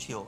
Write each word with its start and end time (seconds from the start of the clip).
учил. 0.00 0.26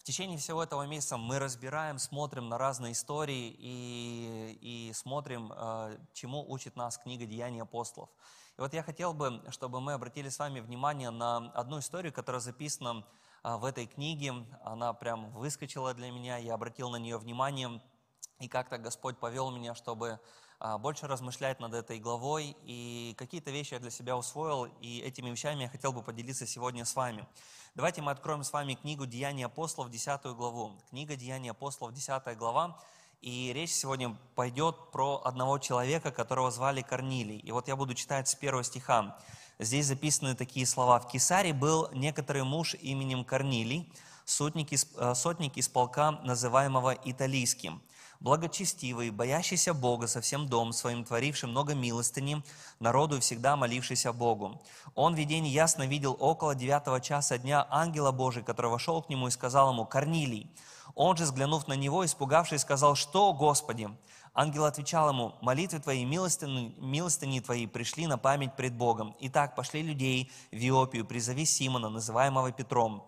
В 0.00 0.02
течение 0.02 0.36
всего 0.36 0.62
этого 0.62 0.86
месяца 0.86 1.16
мы 1.16 1.38
разбираем, 1.38 1.98
смотрим 1.98 2.50
на 2.50 2.58
разные 2.58 2.92
истории 2.92 3.56
и, 3.58 4.58
и 4.60 4.92
смотрим, 4.92 5.50
э, 5.50 5.96
чему 6.12 6.44
учит 6.46 6.76
нас 6.76 6.98
книга 6.98 7.24
«Деяния 7.24 7.62
апостолов». 7.62 8.10
И 8.58 8.60
вот 8.60 8.74
я 8.74 8.82
хотел 8.82 9.14
бы, 9.14 9.42
чтобы 9.48 9.80
мы 9.80 9.94
обратили 9.94 10.28
с 10.28 10.38
вами 10.38 10.60
внимание 10.60 11.08
на 11.08 11.50
одну 11.52 11.78
историю, 11.78 12.12
которая 12.12 12.42
записана 12.42 13.02
э, 13.44 13.56
в 13.56 13.64
этой 13.64 13.86
книге. 13.86 14.34
Она 14.62 14.92
прям 14.92 15.30
выскочила 15.30 15.94
для 15.94 16.10
меня, 16.10 16.36
я 16.36 16.52
обратил 16.52 16.90
на 16.90 16.96
нее 16.96 17.16
внимание. 17.16 17.80
И 18.40 18.46
как-то 18.46 18.76
Господь 18.76 19.16
повел 19.16 19.50
меня, 19.50 19.74
чтобы 19.74 20.20
больше 20.80 21.06
размышлять 21.06 21.60
над 21.60 21.74
этой 21.74 21.98
главой, 21.98 22.56
и 22.64 23.14
какие-то 23.16 23.50
вещи 23.50 23.74
я 23.74 23.80
для 23.80 23.90
себя 23.90 24.16
усвоил, 24.16 24.64
и 24.80 25.00
этими 25.00 25.30
вещами 25.30 25.62
я 25.62 25.68
хотел 25.68 25.92
бы 25.92 26.02
поделиться 26.02 26.46
сегодня 26.46 26.84
с 26.84 26.96
вами. 26.96 27.26
Давайте 27.74 28.02
мы 28.02 28.10
откроем 28.10 28.42
с 28.42 28.52
вами 28.52 28.74
книгу 28.74 29.06
«Деяния 29.06 29.46
апостолов», 29.46 29.90
10 29.90 30.20
главу. 30.36 30.72
Книга 30.90 31.14
«Деяния 31.14 31.52
апостолов», 31.52 31.94
10 31.94 32.36
глава, 32.36 32.76
и 33.20 33.52
речь 33.54 33.70
сегодня 33.70 34.16
пойдет 34.34 34.90
про 34.90 35.22
одного 35.24 35.58
человека, 35.58 36.10
которого 36.10 36.50
звали 36.50 36.82
Корнилий. 36.82 37.38
И 37.38 37.52
вот 37.52 37.68
я 37.68 37.76
буду 37.76 37.94
читать 37.94 38.28
с 38.28 38.34
первого 38.34 38.64
стиха. 38.64 39.16
Здесь 39.60 39.86
записаны 39.86 40.34
такие 40.34 40.66
слова. 40.66 40.98
«В 40.98 41.08
Кесаре 41.08 41.52
был 41.52 41.88
некоторый 41.92 42.42
муж 42.42 42.74
именем 42.74 43.24
Корнилий, 43.24 43.92
сотник 44.24 44.72
из, 44.72 44.86
э, 44.96 45.14
сотник 45.14 45.56
из 45.56 45.68
полка, 45.68 46.12
называемого 46.22 46.96
Италийским» 47.04 47.80
благочестивый, 48.20 49.10
боящийся 49.10 49.74
Бога 49.74 50.06
со 50.06 50.20
всем 50.20 50.48
дом 50.48 50.72
своим, 50.72 51.04
творивший 51.04 51.48
много 51.48 51.74
милостыни, 51.74 52.42
народу 52.80 53.16
и 53.16 53.20
всегда 53.20 53.56
молившийся 53.56 54.12
Богу. 54.12 54.60
Он 54.94 55.14
в 55.14 55.18
видении 55.18 55.50
ясно 55.50 55.86
видел 55.86 56.16
около 56.18 56.54
девятого 56.54 57.00
часа 57.00 57.38
дня 57.38 57.66
ангела 57.70 58.12
Божий, 58.12 58.42
который 58.42 58.70
вошел 58.70 59.02
к 59.02 59.08
нему 59.08 59.28
и 59.28 59.30
сказал 59.30 59.72
ему, 59.72 59.86
«Корнилий». 59.86 60.50
Он 60.94 61.16
же, 61.16 61.24
взглянув 61.24 61.68
на 61.68 61.74
него, 61.74 62.04
испугавшись, 62.04 62.62
сказал, 62.62 62.94
«Что, 62.96 63.32
Господи?» 63.32 63.88
Ангел 64.34 64.64
отвечал 64.64 65.08
ему, 65.08 65.34
«Молитвы 65.40 65.78
твои, 65.78 66.04
милостыни, 66.04 66.74
милостыни 66.78 67.40
твои 67.40 67.66
пришли 67.66 68.06
на 68.06 68.18
память 68.18 68.56
пред 68.56 68.74
Богом. 68.74 69.14
Итак, 69.20 69.54
пошли 69.54 69.82
людей 69.82 70.32
в 70.50 70.56
Иопию, 70.56 71.04
призови 71.04 71.44
Симона, 71.44 71.88
называемого 71.88 72.50
Петром. 72.52 73.04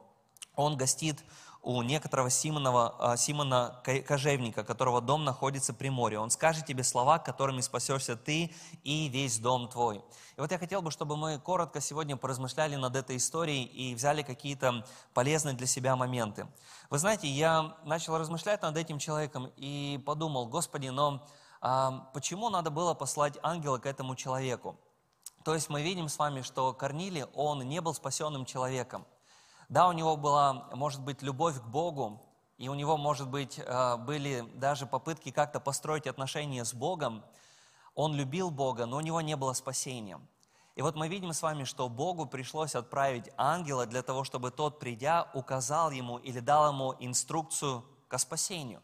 Он 0.54 0.76
гостит 0.76 1.24
у 1.62 1.82
некоторого 1.82 2.30
Симонова, 2.30 2.94
а, 2.98 3.16
Симона 3.16 3.82
Кожевника, 4.06 4.64
которого 4.64 5.00
дом 5.00 5.24
находится 5.24 5.74
при 5.74 5.90
море. 5.90 6.18
Он 6.18 6.30
скажет 6.30 6.66
тебе 6.66 6.82
слова, 6.84 7.18
которыми 7.18 7.60
спасешься 7.60 8.16
ты 8.16 8.54
и 8.82 9.08
весь 9.08 9.38
дом 9.38 9.68
твой. 9.68 9.98
И 10.36 10.40
вот 10.40 10.50
я 10.50 10.58
хотел 10.58 10.80
бы, 10.80 10.90
чтобы 10.90 11.16
мы 11.16 11.38
коротко 11.38 11.80
сегодня 11.80 12.16
поразмышляли 12.16 12.76
над 12.76 12.96
этой 12.96 13.18
историей 13.18 13.64
и 13.64 13.94
взяли 13.94 14.22
какие-то 14.22 14.86
полезные 15.12 15.54
для 15.54 15.66
себя 15.66 15.96
моменты. 15.96 16.46
Вы 16.88 16.98
знаете, 16.98 17.28
я 17.28 17.76
начал 17.84 18.16
размышлять 18.16 18.62
над 18.62 18.76
этим 18.76 18.98
человеком 18.98 19.52
и 19.56 20.02
подумал, 20.06 20.46
Господи, 20.46 20.88
но 20.88 21.26
а, 21.60 22.08
почему 22.14 22.48
надо 22.48 22.70
было 22.70 22.94
послать 22.94 23.38
ангела 23.42 23.78
к 23.78 23.86
этому 23.86 24.16
человеку? 24.16 24.78
То 25.44 25.54
есть 25.54 25.68
мы 25.68 25.82
видим 25.82 26.08
с 26.08 26.18
вами, 26.18 26.42
что 26.42 26.72
Корнилий, 26.72 27.24
он 27.34 27.60
не 27.60 27.80
был 27.80 27.94
спасенным 27.94 28.44
человеком. 28.44 29.06
Да, 29.70 29.86
у 29.86 29.92
него 29.92 30.16
была, 30.16 30.66
может 30.74 31.00
быть, 31.00 31.22
любовь 31.22 31.60
к 31.60 31.64
Богу, 31.64 32.20
и 32.58 32.68
у 32.68 32.74
него, 32.74 32.96
может 32.96 33.28
быть, 33.28 33.56
э, 33.56 33.96
были 33.98 34.44
даже 34.56 34.84
попытки 34.84 35.30
как-то 35.30 35.60
построить 35.60 36.08
отношения 36.08 36.64
с 36.64 36.74
Богом. 36.74 37.22
Он 37.94 38.12
любил 38.16 38.50
Бога, 38.50 38.86
но 38.86 38.96
у 38.96 39.00
него 39.00 39.20
не 39.20 39.36
было 39.36 39.52
спасения. 39.52 40.20
И 40.74 40.82
вот 40.82 40.96
мы 40.96 41.06
видим 41.06 41.32
с 41.32 41.40
вами, 41.40 41.62
что 41.62 41.88
Богу 41.88 42.26
пришлось 42.26 42.74
отправить 42.74 43.30
ангела 43.36 43.86
для 43.86 44.02
того, 44.02 44.24
чтобы 44.24 44.50
тот, 44.50 44.80
придя, 44.80 45.30
указал 45.34 45.92
ему 45.92 46.18
или 46.18 46.40
дал 46.40 46.72
ему 46.72 46.96
инструкцию 46.98 47.84
к 48.08 48.18
спасению. 48.18 48.82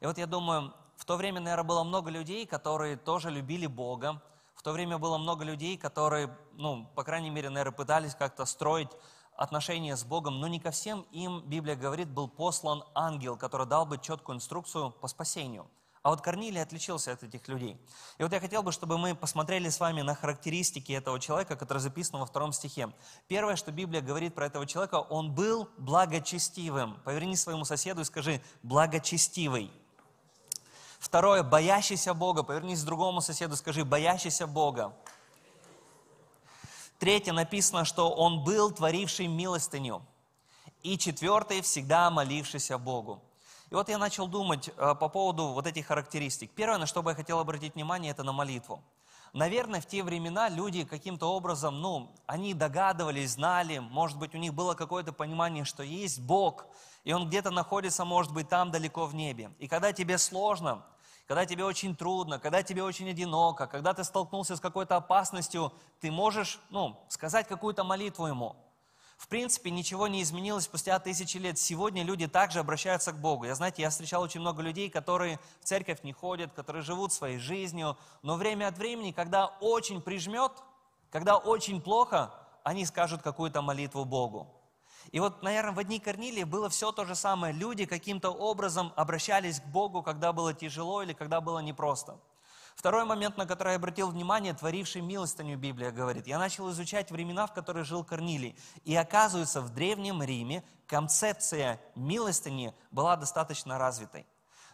И 0.00 0.06
вот 0.06 0.16
я 0.16 0.26
думаю, 0.26 0.72
в 0.96 1.04
то 1.04 1.18
время, 1.18 1.40
наверное, 1.40 1.68
было 1.68 1.84
много 1.84 2.08
людей, 2.08 2.46
которые 2.46 2.96
тоже 2.96 3.30
любили 3.30 3.66
Бога. 3.66 4.22
В 4.54 4.62
то 4.62 4.72
время 4.72 4.96
было 4.96 5.18
много 5.18 5.44
людей, 5.44 5.76
которые, 5.76 6.34
ну, 6.54 6.86
по 6.94 7.04
крайней 7.04 7.28
мере, 7.28 7.50
наверное, 7.50 7.76
пытались 7.76 8.14
как-то 8.14 8.46
строить 8.46 8.90
отношения 9.36 9.96
с 9.96 10.04
Богом, 10.04 10.40
но 10.40 10.48
не 10.48 10.60
ко 10.60 10.70
всем 10.70 11.06
им, 11.12 11.42
Библия 11.46 11.76
говорит, 11.76 12.08
был 12.08 12.28
послан 12.28 12.84
ангел, 12.94 13.36
который 13.36 13.66
дал 13.66 13.86
бы 13.86 13.98
четкую 13.98 14.36
инструкцию 14.36 14.90
по 14.90 15.08
спасению. 15.08 15.66
А 16.02 16.10
вот 16.10 16.20
Корнилий 16.20 16.60
отличился 16.60 17.12
от 17.12 17.22
этих 17.22 17.46
людей. 17.46 17.80
И 18.18 18.24
вот 18.24 18.32
я 18.32 18.40
хотел 18.40 18.64
бы, 18.64 18.72
чтобы 18.72 18.98
мы 18.98 19.14
посмотрели 19.14 19.68
с 19.68 19.78
вами 19.78 20.02
на 20.02 20.16
характеристики 20.16 20.90
этого 20.92 21.20
человека, 21.20 21.54
который 21.54 21.78
записан 21.78 22.18
во 22.18 22.26
втором 22.26 22.52
стихе. 22.52 22.92
Первое, 23.28 23.54
что 23.54 23.70
Библия 23.70 24.00
говорит 24.00 24.34
про 24.34 24.46
этого 24.46 24.66
человека, 24.66 24.96
он 24.96 25.32
был 25.32 25.68
благочестивым. 25.78 27.00
Поверни 27.04 27.36
своему 27.36 27.64
соседу 27.64 28.00
и 28.00 28.04
скажи 28.04 28.42
«благочестивый». 28.64 29.70
Второе, 30.98 31.44
боящийся 31.44 32.14
Бога. 32.14 32.42
Повернись 32.42 32.82
к 32.82 32.84
другому 32.84 33.20
соседу, 33.20 33.56
скажи 33.56 33.84
«боящийся 33.84 34.48
Бога». 34.48 34.92
Третье 37.02 37.32
написано, 37.32 37.84
что 37.84 38.12
он 38.12 38.44
был 38.44 38.70
творивший 38.70 39.26
милостыню. 39.26 40.06
И 40.84 40.96
четвертое, 40.96 41.60
всегда 41.60 42.08
молившийся 42.12 42.78
Богу. 42.78 43.20
И 43.70 43.74
вот 43.74 43.88
я 43.88 43.98
начал 43.98 44.28
думать 44.28 44.68
э, 44.68 44.94
по 44.94 45.08
поводу 45.08 45.48
вот 45.48 45.66
этих 45.66 45.88
характеристик. 45.88 46.52
Первое, 46.52 46.78
на 46.78 46.86
что 46.86 47.02
бы 47.02 47.10
я 47.10 47.16
хотел 47.16 47.40
обратить 47.40 47.74
внимание, 47.74 48.12
это 48.12 48.22
на 48.22 48.30
молитву. 48.30 48.84
Наверное, 49.32 49.80
в 49.80 49.86
те 49.86 50.04
времена 50.04 50.48
люди 50.48 50.84
каким-то 50.84 51.26
образом, 51.26 51.80
ну, 51.80 52.14
они 52.26 52.54
догадывались, 52.54 53.32
знали, 53.32 53.80
может 53.80 54.16
быть, 54.16 54.36
у 54.36 54.38
них 54.38 54.54
было 54.54 54.74
какое-то 54.74 55.12
понимание, 55.12 55.64
что 55.64 55.82
есть 55.82 56.20
Бог, 56.20 56.66
и 57.02 57.12
Он 57.12 57.26
где-то 57.26 57.50
находится, 57.50 58.04
может 58.04 58.32
быть, 58.32 58.48
там 58.48 58.70
далеко 58.70 59.06
в 59.06 59.14
небе. 59.16 59.50
И 59.58 59.66
когда 59.66 59.92
тебе 59.92 60.18
сложно, 60.18 60.84
когда 61.26 61.46
тебе 61.46 61.64
очень 61.64 61.94
трудно, 61.94 62.38
когда 62.38 62.62
тебе 62.62 62.82
очень 62.82 63.08
одиноко, 63.08 63.66
когда 63.66 63.94
ты 63.94 64.04
столкнулся 64.04 64.56
с 64.56 64.60
какой-то 64.60 64.96
опасностью, 64.96 65.72
ты 66.00 66.10
можешь 66.10 66.60
ну, 66.70 66.98
сказать 67.08 67.46
какую-то 67.48 67.84
молитву 67.84 68.26
ему. 68.26 68.56
В 69.16 69.28
принципе, 69.28 69.70
ничего 69.70 70.08
не 70.08 70.20
изменилось 70.20 70.64
спустя 70.64 70.98
тысячи 70.98 71.36
лет. 71.36 71.56
Сегодня 71.56 72.02
люди 72.02 72.26
также 72.26 72.58
обращаются 72.58 73.12
к 73.12 73.20
Богу. 73.20 73.44
Я, 73.44 73.54
знаете, 73.54 73.82
я 73.82 73.90
встречал 73.90 74.20
очень 74.20 74.40
много 74.40 74.62
людей, 74.62 74.90
которые 74.90 75.38
в 75.60 75.64
церковь 75.64 76.02
не 76.02 76.12
ходят, 76.12 76.52
которые 76.52 76.82
живут 76.82 77.12
своей 77.12 77.38
жизнью, 77.38 77.96
но 78.22 78.34
время 78.34 78.66
от 78.66 78.76
времени, 78.78 79.12
когда 79.12 79.46
очень 79.60 80.02
прижмет, 80.02 80.50
когда 81.12 81.36
очень 81.36 81.80
плохо, 81.80 82.34
они 82.64 82.84
скажут 82.84 83.22
какую-то 83.22 83.62
молитву 83.62 84.04
Богу. 84.04 84.61
И 85.10 85.20
вот, 85.20 85.42
наверное, 85.42 85.72
в 85.72 85.84
дни 85.84 85.98
Корнилии 85.98 86.44
было 86.44 86.68
все 86.68 86.92
то 86.92 87.04
же 87.04 87.14
самое. 87.14 87.52
Люди 87.52 87.84
каким-то 87.86 88.30
образом 88.30 88.92
обращались 88.96 89.60
к 89.60 89.66
Богу, 89.66 90.02
когда 90.02 90.32
было 90.32 90.54
тяжело 90.54 91.02
или 91.02 91.12
когда 91.12 91.40
было 91.40 91.58
непросто. 91.58 92.18
Второй 92.74 93.04
момент, 93.04 93.36
на 93.36 93.46
который 93.46 93.70
я 93.70 93.76
обратил 93.76 94.08
внимание, 94.08 94.54
творивший 94.54 95.02
милостыню, 95.02 95.58
Библия 95.58 95.90
говорит. 95.90 96.26
Я 96.26 96.38
начал 96.38 96.70
изучать 96.70 97.10
времена, 97.10 97.46
в 97.46 97.52
которые 97.52 97.84
жил 97.84 98.04
Корнилий. 98.04 98.56
И 98.84 98.94
оказывается, 98.96 99.60
в 99.60 99.70
Древнем 99.70 100.22
Риме 100.22 100.64
концепция 100.86 101.80
милостыни 101.94 102.74
была 102.90 103.16
достаточно 103.16 103.78
развитой. 103.78 104.26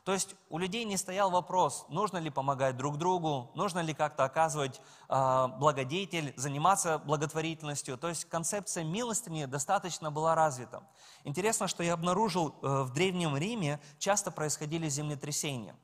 То 0.08 0.14
есть 0.14 0.36
у 0.48 0.56
людей 0.56 0.86
не 0.86 0.96
стоял 0.96 1.30
вопрос, 1.30 1.84
нужно 1.91 2.16
ли 2.16 2.30
помогать 2.30 2.78
друг 2.78 2.96
другу, 2.96 3.50
нужно 3.54 3.80
ли 3.80 3.92
как-то 3.92 4.24
оказывать 4.24 4.80
э, 5.10 5.48
благодетель, 5.58 6.32
заниматься 6.34 6.96
благотворительностью. 6.96 7.98
То 7.98 8.08
есть 8.08 8.24
концепция 8.24 8.84
милостыни 8.84 9.44
достаточно 9.44 10.10
была 10.10 10.34
развита. 10.34 10.82
Интересно, 11.24 11.69
что 11.69 11.82
я 11.82 11.92
обнаружил 11.92 12.54
э, 12.62 12.84
в 12.84 12.94
Древнем 12.94 13.36
Риме 13.36 13.80
часто 13.98 14.30
происходили 14.30 14.88
землетрясения. 14.88 15.76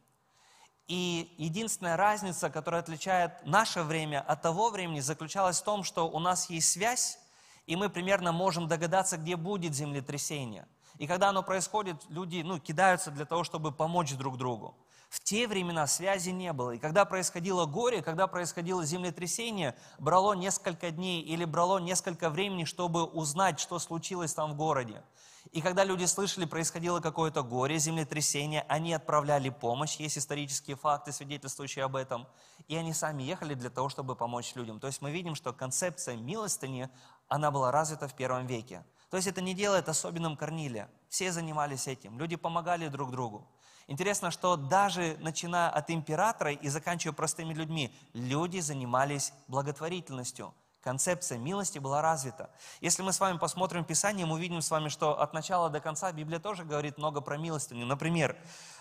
И 0.89 1.35
единственная 1.37 1.99
разница, 1.99 2.49
которая 2.49 2.81
отличает 2.81 3.45
наше 3.45 3.83
время 3.83 4.23
от 4.23 4.41
того 4.41 4.71
времени, 4.71 5.01
заключалась 5.01 5.61
в 5.61 5.65
том, 5.65 5.85
что 5.85 6.09
у 6.09 6.19
нас 6.19 6.49
есть 6.49 6.71
связь, 6.71 7.19
и 7.67 7.77
мы 7.77 7.91
примерно 7.91 8.33
можем 8.33 8.69
догадаться, 8.69 9.19
где 9.19 9.37
будет 9.37 9.75
землетрясение. 9.75 10.67
И 10.99 11.07
когда 11.07 11.31
оно 11.31 11.43
происходит, 11.43 11.97
люди 12.09 12.43
ну, 12.45 12.59
кидаются 12.59 13.11
для 13.11 13.25
того, 13.25 13.45
чтобы 13.45 13.73
помочь 13.73 14.15
друг 14.15 14.37
другу. 14.37 14.77
В 15.09 15.21
те 15.21 15.47
времена 15.47 15.87
связи 15.87 16.31
не 16.31 16.53
было. 16.53 16.73
И 16.73 16.79
когда 16.79 17.05
происходило 17.05 17.67
горе, 17.67 18.03
когда 18.03 18.27
происходило 18.27 18.85
землетрясение, 18.85 19.77
брало 19.99 20.35
несколько 20.35 20.91
дней 20.91 21.23
или 21.23 21.45
брало 21.45 21.79
несколько 21.79 22.31
времени, 22.31 22.65
чтобы 22.65 23.05
узнать, 23.05 23.61
что 23.61 23.79
случилось 23.79 24.35
там 24.35 24.53
в 24.53 24.57
городе. 24.57 25.05
И 25.53 25.61
когда 25.61 25.85
люди 25.85 26.05
слышали, 26.05 26.47
происходило 26.47 26.99
какое-то 26.99 27.45
горе, 27.45 27.79
землетрясение, 27.79 28.65
они 28.69 28.93
отправляли 28.93 29.51
помощь, 29.51 29.97
есть 29.97 30.19
исторические 30.19 30.77
факты, 30.77 31.13
свидетельствующие 31.13 31.85
об 31.85 31.95
этом, 31.95 32.27
и 32.67 32.75
они 32.75 32.93
сами 32.93 33.23
ехали 33.23 33.55
для 33.55 33.71
того, 33.71 33.89
чтобы 33.89 34.17
помочь 34.17 34.57
людям. 34.57 34.81
То 34.81 34.89
есть 34.89 35.01
мы 35.01 35.13
видим, 35.13 35.37
что 35.37 35.53
концепция 35.53 36.17
милостыни, 36.17 36.89
она 37.29 37.53
была 37.53 37.71
развита 37.71 38.09
в 38.09 38.15
первом 38.15 38.47
веке. 38.47 38.85
То 39.15 39.19
есть 39.19 39.29
это 39.29 39.41
не 39.41 39.55
делает 39.55 39.89
особенным 39.89 40.37
Корнилия. 40.37 40.91
Все 41.09 41.31
занимались 41.31 41.87
этим, 41.87 42.19
люди 42.19 42.35
помогали 42.35 42.89
друг 42.89 43.13
другу. 43.13 43.47
Интересно, 43.87 44.33
что 44.33 44.57
даже 44.57 45.17
начиная 45.21 45.71
от 45.71 45.89
императора 45.91 46.51
и 46.51 46.69
заканчивая 46.69 47.15
простыми 47.15 47.55
людьми, 47.55 47.95
люди 48.13 48.59
занимались 48.59 49.33
благотворительностью. 49.47 50.53
концепция 50.83 51.39
милости 51.39 51.79
была 51.79 52.03
развита. 52.03 52.51
Если 52.81 53.03
мы 53.03 53.13
с 53.13 53.21
вами 53.21 53.39
посмотрим 53.39 53.85
Писание, 53.85 54.27
мы 54.27 54.35
увидим 54.35 54.61
с 54.61 54.71
вами, 54.71 54.89
что 54.89 55.21
от 55.21 55.33
начала 55.33 55.71
до 55.71 55.79
конца 55.79 56.11
Библия 56.11 56.41
тоже 56.41 56.65
говорит 56.65 56.99
много 56.99 57.21
про 57.21 57.39
милостыню. 57.39 57.87
Например, 57.87 58.37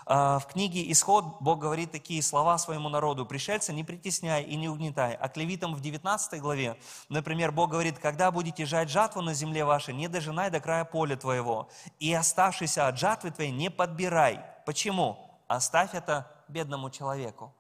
в 0.06 0.44
книге 0.52 0.92
«Исход» 0.92 1.38
Бог 1.40 1.60
говорит 1.60 1.92
такие 1.92 2.22
слова 2.22 2.58
своему 2.58 2.90
народу. 2.90 3.26
«Пришельца 3.26 3.72
не 3.72 3.84
притесняй 3.84 4.44
и 4.44 4.56
не 4.56 4.68
угнетай». 4.68 5.16
А 5.16 5.30
к 5.30 5.38
левитам 5.38 5.74
в 5.74 5.82
19 5.82 6.42
главе, 6.42 6.78
например, 7.10 7.52
Бог 7.52 7.72
говорит, 7.72 8.00
«Когда 8.00 8.32
будете 8.32 8.66
жать 8.66 8.90
жатву 8.90 9.22
на 9.22 9.34
земле 9.34 9.64
вашей, 9.66 9.94
не 9.94 10.08
дожинай 10.08 10.50
до 10.50 10.60
края 10.60 10.86
поля 10.86 11.16
твоего, 11.16 11.70
и 12.00 12.14
оставшийся 12.14 12.88
от 12.88 12.98
жатвы 12.98 13.32
твоей 13.32 13.52
не 13.52 13.70
подбирай». 13.70 14.42
Почему? 14.66 15.18
Оставь 15.48 15.94
это 15.94 16.30
бедному 16.48 16.90
человеку. 16.90 17.54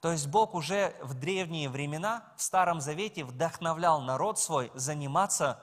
То 0.00 0.12
есть 0.12 0.26
Бог 0.28 0.54
уже 0.54 0.94
в 1.02 1.14
древние 1.14 1.68
времена, 1.68 2.24
в 2.36 2.42
Старом 2.42 2.80
Завете 2.80 3.24
вдохновлял 3.24 4.00
народ 4.00 4.38
свой 4.38 4.72
заниматься 4.74 5.62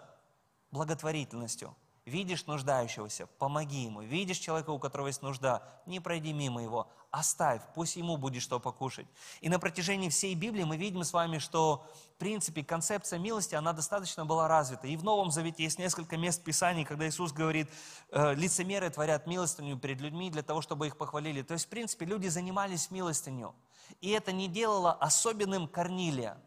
благотворительностью– 0.72 1.76
Видишь 2.08 2.46
нуждающегося, 2.46 3.28
помоги 3.38 3.84
ему. 3.84 4.02
Видишь 4.02 4.38
человека, 4.38 4.70
у 4.70 4.80
которого 4.80 5.08
есть 5.08 5.22
нужда, 5.22 5.62
не 5.86 6.00
пройди 6.00 6.32
мимо 6.32 6.64
его, 6.64 6.88
оставь, 7.12 7.62
пусть 7.76 7.98
ему 7.98 8.16
будет 8.16 8.42
что 8.42 8.62
покушать. 8.62 9.08
И 9.42 9.50
на 9.50 9.60
протяжении 9.60 10.08
всей 10.08 10.34
Библии 10.34 10.64
мы 10.64 10.78
видим 10.78 11.04
с 11.04 11.12
вами, 11.12 11.38
что, 11.38 11.86
в 12.16 12.20
принципе, 12.20 12.64
концепция 12.64 13.20
милости, 13.20 13.56
она 13.56 13.74
достаточно 13.74 14.26
была 14.26 14.48
развита. 14.48 14.88
И 14.88 14.96
в 14.96 15.04
Новом 15.04 15.32
Завете 15.32 15.64
есть 15.64 15.80
несколько 15.80 16.16
мест 16.16 16.42
Писаний, 16.46 16.86
когда 16.86 17.06
Иисус 17.10 17.34
говорит, 17.34 17.70
э, 18.12 18.36
лицемеры 18.36 18.90
творят 18.90 19.28
милостыню 19.28 19.78
перед 19.78 20.00
людьми 20.00 20.30
для 20.30 20.44
того, 20.44 20.62
чтобы 20.62 20.88
их 20.88 20.96
похвалили. 20.96 21.42
То 21.42 21.56
есть, 21.56 21.66
в 21.66 21.70
принципе, 21.70 22.06
люди 22.06 22.30
занимались 22.30 22.90
милостынью. 22.90 23.54
И 24.00 24.12
это 24.12 24.32
не 24.32 24.48
делало 24.48 24.94
особенным 24.94 25.68
Корнилия. 25.68 26.38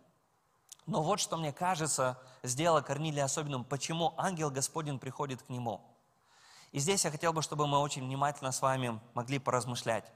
Но 0.90 1.04
вот 1.04 1.20
что 1.20 1.36
мне 1.36 1.52
кажется, 1.52 2.18
сделало 2.42 2.80
Корнилия 2.80 3.24
особенным, 3.24 3.64
почему 3.64 4.12
ангел 4.16 4.50
Господень 4.50 4.98
приходит 4.98 5.40
к 5.40 5.48
нему. 5.48 5.80
И 6.72 6.80
здесь 6.80 7.04
я 7.04 7.12
хотел 7.12 7.32
бы, 7.32 7.42
чтобы 7.42 7.68
мы 7.68 7.78
очень 7.78 8.02
внимательно 8.02 8.50
с 8.50 8.60
вами 8.60 9.00
могли 9.14 9.38
поразмышлять. 9.38 10.10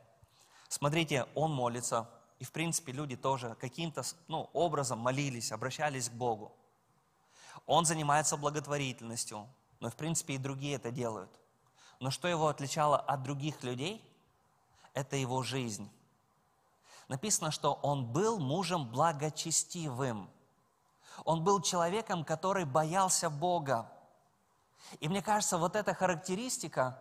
Смотрите, 0.68 1.28
он 1.36 1.52
молится, 1.52 2.10
и 2.40 2.44
в 2.44 2.50
принципе 2.50 2.90
люди 2.90 3.14
тоже 3.14 3.56
каким-то 3.60 4.02
ну, 4.26 4.50
образом 4.52 4.98
молились, 4.98 5.52
обращались 5.52 6.08
к 6.08 6.12
Богу. 6.12 6.52
Он 7.66 7.84
занимается 7.84 8.36
благотворительностью, 8.36 9.46
но 9.78 9.90
в 9.90 9.94
принципе 9.94 10.34
и 10.34 10.38
другие 10.38 10.74
это 10.74 10.90
делают. 10.90 11.30
Но 12.00 12.10
что 12.10 12.26
его 12.26 12.48
отличало 12.48 12.98
от 12.98 13.22
других 13.22 13.62
людей, 13.62 14.04
это 14.92 15.14
его 15.14 15.44
жизнь. 15.44 15.88
Написано, 17.06 17.52
что 17.52 17.74
он 17.74 18.06
был 18.06 18.40
мужем 18.40 18.90
благочестивым. 18.90 20.28
Он 21.25 21.44
был 21.44 21.61
человеком, 21.61 22.25
который 22.25 22.64
боялся 22.64 23.31
Бога. 23.31 23.90
И 25.00 25.08
мне 25.08 25.22
кажется, 25.22 25.58
вот 25.58 25.76
эта 25.76 25.94
характеристика, 25.94 26.99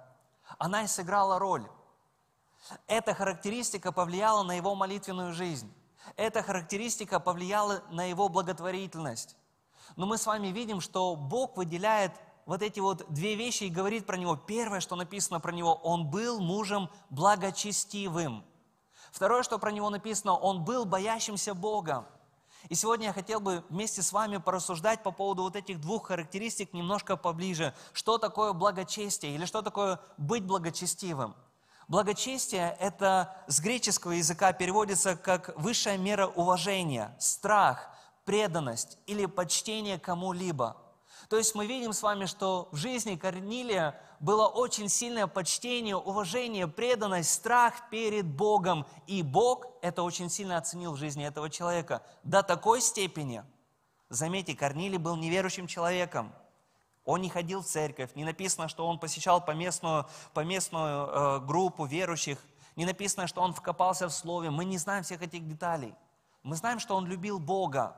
она 0.57 0.83
и 0.83 0.87
сыграла 0.87 1.39
роль. 1.39 1.67
Эта 2.87 3.13
характеристика 3.13 3.91
повлияла 3.91 4.43
на 4.43 4.53
его 4.53 4.75
молитвенную 4.75 5.33
жизнь. 5.33 5.73
Эта 6.15 6.43
характеристика 6.43 7.19
повлияла 7.19 7.83
на 7.89 8.05
его 8.05 8.29
благотворительность. 8.29 9.35
Но 9.95 10.05
мы 10.05 10.17
с 10.17 10.25
вами 10.25 10.47
видим, 10.47 10.79
что 10.81 11.15
Бог 11.15 11.57
выделяет 11.57 12.13
вот 12.45 12.61
эти 12.61 12.79
вот 12.79 13.05
две 13.09 13.35
вещи 13.35 13.65
и 13.65 13.69
говорит 13.69 14.05
про 14.05 14.17
него. 14.17 14.35
Первое, 14.35 14.79
что 14.79 14.95
написано 14.95 15.39
про 15.39 15.51
него, 15.51 15.73
он 15.75 16.09
был 16.09 16.39
мужем 16.39 16.89
благочестивым. 17.09 18.45
Второе, 19.11 19.43
что 19.43 19.59
про 19.59 19.71
него 19.71 19.89
написано, 19.89 20.35
он 20.35 20.63
был 20.63 20.85
боящимся 20.85 21.53
Бога. 21.53 22.07
И 22.69 22.75
сегодня 22.75 23.07
я 23.07 23.13
хотел 23.13 23.39
бы 23.39 23.63
вместе 23.69 24.01
с 24.01 24.13
вами 24.13 24.37
порассуждать 24.37 25.03
по 25.03 25.11
поводу 25.11 25.43
вот 25.43 25.55
этих 25.55 25.81
двух 25.81 26.07
характеристик 26.07 26.73
немножко 26.73 27.17
поближе. 27.17 27.73
Что 27.91 28.17
такое 28.17 28.53
благочестие 28.53 29.35
или 29.35 29.45
что 29.45 29.61
такое 29.61 29.99
быть 30.17 30.43
благочестивым? 30.43 31.35
Благочестие– 31.89 32.77
это 32.79 33.35
с 33.47 33.59
греческого 33.59 34.13
языка 34.13 34.53
переводится 34.53 35.17
как 35.17 35.57
высшая 35.57 35.97
мера 35.97 36.27
уважения, 36.27 37.15
страх, 37.19 37.89
преданность 38.23 38.97
или 39.05 39.25
почтение 39.25 39.99
кому-либо. 39.99 40.77
То 41.29 41.37
есть 41.37 41.55
мы 41.55 41.65
видим 41.65 41.93
с 41.93 42.01
вами, 42.01 42.25
что 42.25 42.69
в 42.71 42.75
жизни 42.75 43.15
Корнилия 43.15 43.99
было 44.19 44.47
очень 44.47 44.89
сильное 44.89 45.27
почтение, 45.27 45.95
уважение, 45.95 46.67
преданность, 46.67 47.31
страх 47.31 47.89
перед 47.89 48.25
Богом. 48.25 48.85
И 49.07 49.21
Бог 49.21 49.67
это 49.81 50.03
очень 50.03 50.29
сильно 50.29 50.57
оценил 50.57 50.93
в 50.93 50.97
жизни 50.97 51.25
этого 51.25 51.49
человека. 51.49 52.03
До 52.23 52.43
такой 52.43 52.81
степени, 52.81 53.43
заметьте, 54.09 54.55
Корнилий 54.55 54.97
был 54.97 55.15
неверующим 55.15 55.67
человеком. 55.67 56.33
Он 57.05 57.21
не 57.21 57.29
ходил 57.29 57.61
в 57.61 57.65
церковь, 57.65 58.15
не 58.15 58.23
написано, 58.23 58.69
что 58.69 58.87
он 58.87 58.97
посещал 58.97 59.43
поместную, 59.43 60.07
поместную 60.33 61.07
э, 61.07 61.39
группу 61.41 61.85
верующих, 61.85 62.37
не 62.75 62.85
написано, 62.85 63.27
что 63.27 63.41
он 63.41 63.53
вкопался 63.53 64.07
в 64.07 64.13
слове. 64.13 64.49
Мы 64.49 64.65
не 64.65 64.77
знаем 64.77 65.03
всех 65.03 65.21
этих 65.21 65.45
деталей. 65.47 65.93
Мы 66.43 66.55
знаем, 66.55 66.79
что 66.79 66.95
он 66.95 67.05
любил 67.05 67.39
Бога. 67.39 67.95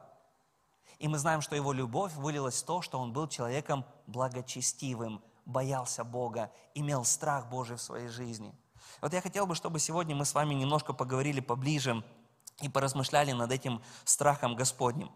И 0.99 1.07
мы 1.07 1.17
знаем, 1.17 1.41
что 1.41 1.55
его 1.55 1.73
любовь 1.73 2.13
вылилась 2.13 2.61
в 2.61 2.65
то, 2.65 2.81
что 2.81 2.99
он 2.99 3.11
был 3.11 3.27
человеком 3.27 3.85
благочестивым, 4.07 5.21
боялся 5.45 6.03
Бога, 6.03 6.51
имел 6.73 7.03
страх 7.03 7.47
Божий 7.49 7.75
в 7.75 7.81
своей 7.81 8.07
жизни. 8.07 8.53
Вот 9.01 9.13
я 9.13 9.21
хотел 9.21 9.45
бы, 9.45 9.55
чтобы 9.55 9.79
сегодня 9.79 10.15
мы 10.15 10.25
с 10.25 10.33
вами 10.33 10.53
немножко 10.53 10.93
поговорили 10.93 11.41
поближе 11.41 12.03
и 12.61 12.69
поразмышляли 12.69 13.33
над 13.33 13.51
этим 13.51 13.81
страхом 14.05 14.55
Господним. 14.55 15.11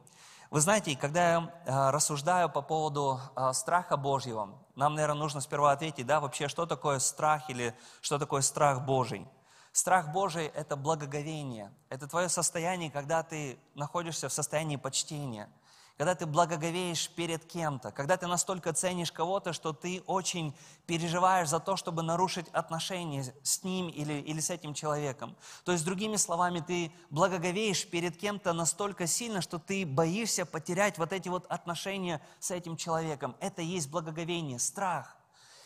Вы 0.52 0.62
знаете, 0.62 0.98
когда 0.98 1.32
я 1.32 1.54
э, 1.66 1.90
рассуждаю 1.92 2.50
по 2.50 2.62
поводу 2.62 3.20
э, 3.36 3.54
страха 3.54 3.98
Божьего, 3.98 4.60
нам, 4.76 4.96
наверное, 4.96 5.20
нужно 5.20 5.42
сперва 5.42 5.72
ответить, 5.72 6.08
да, 6.08 6.20
вообще, 6.20 6.48
что 6.48 6.66
такое 6.66 7.00
страх 7.00 7.50
или 7.50 7.76
что 8.02 8.18
такое 8.18 8.42
страх 8.42 8.84
Божий. 8.84 9.28
Страх 9.72 10.12
Божий– 10.12 10.48
это 10.56 10.76
благоговение. 10.76 11.72
Это 11.90 12.08
твое 12.08 12.30
состояние, 12.30 12.90
когда 12.90 13.22
ты 13.22 13.60
находишься 13.76 14.28
в 14.28 14.34
состоянии 14.34 14.76
почтения– 14.76 15.50
когда 16.00 16.16
ты 16.16 16.26
благоговеешь 16.26 17.10
перед 17.10 17.44
кем-то, 17.44 17.92
когда 17.92 18.16
ты 18.16 18.26
настолько 18.26 18.72
ценишь 18.72 19.12
кого-то, 19.12 19.52
что 19.52 19.74
ты 19.74 20.02
очень 20.08 20.56
переживаешь 20.86 21.50
за 21.50 21.60
то, 21.60 21.76
чтобы 21.76 22.04
нарушить 22.04 22.48
отношения 22.54 23.36
с 23.44 23.66
ним 23.66 23.90
или, 23.90 24.14
или 24.14 24.40
с 24.40 24.50
этим 24.50 24.74
человеком. 24.74 25.36
То 25.66 25.74
есть, 25.74 25.84
другими 25.84 26.16
словами, 26.16 26.62
ты 26.62 26.94
благоговеешь 27.10 27.86
перед 27.86 28.16
кем-то 28.16 28.54
настолько 28.54 29.08
сильно, 29.08 29.42
что 29.42 29.60
ты 29.60 29.86
боишься 29.86 30.46
потерять 30.46 30.98
вот 30.98 31.12
эти 31.12 31.28
вот 31.28 31.46
отношения 31.48 32.22
с 32.40 32.52
этим 32.52 32.78
человеком. 32.78 33.36
Это 33.42 33.62
и 33.62 33.66
есть 33.66 33.90
благоговение, 33.90 34.58
страх. 34.58 35.18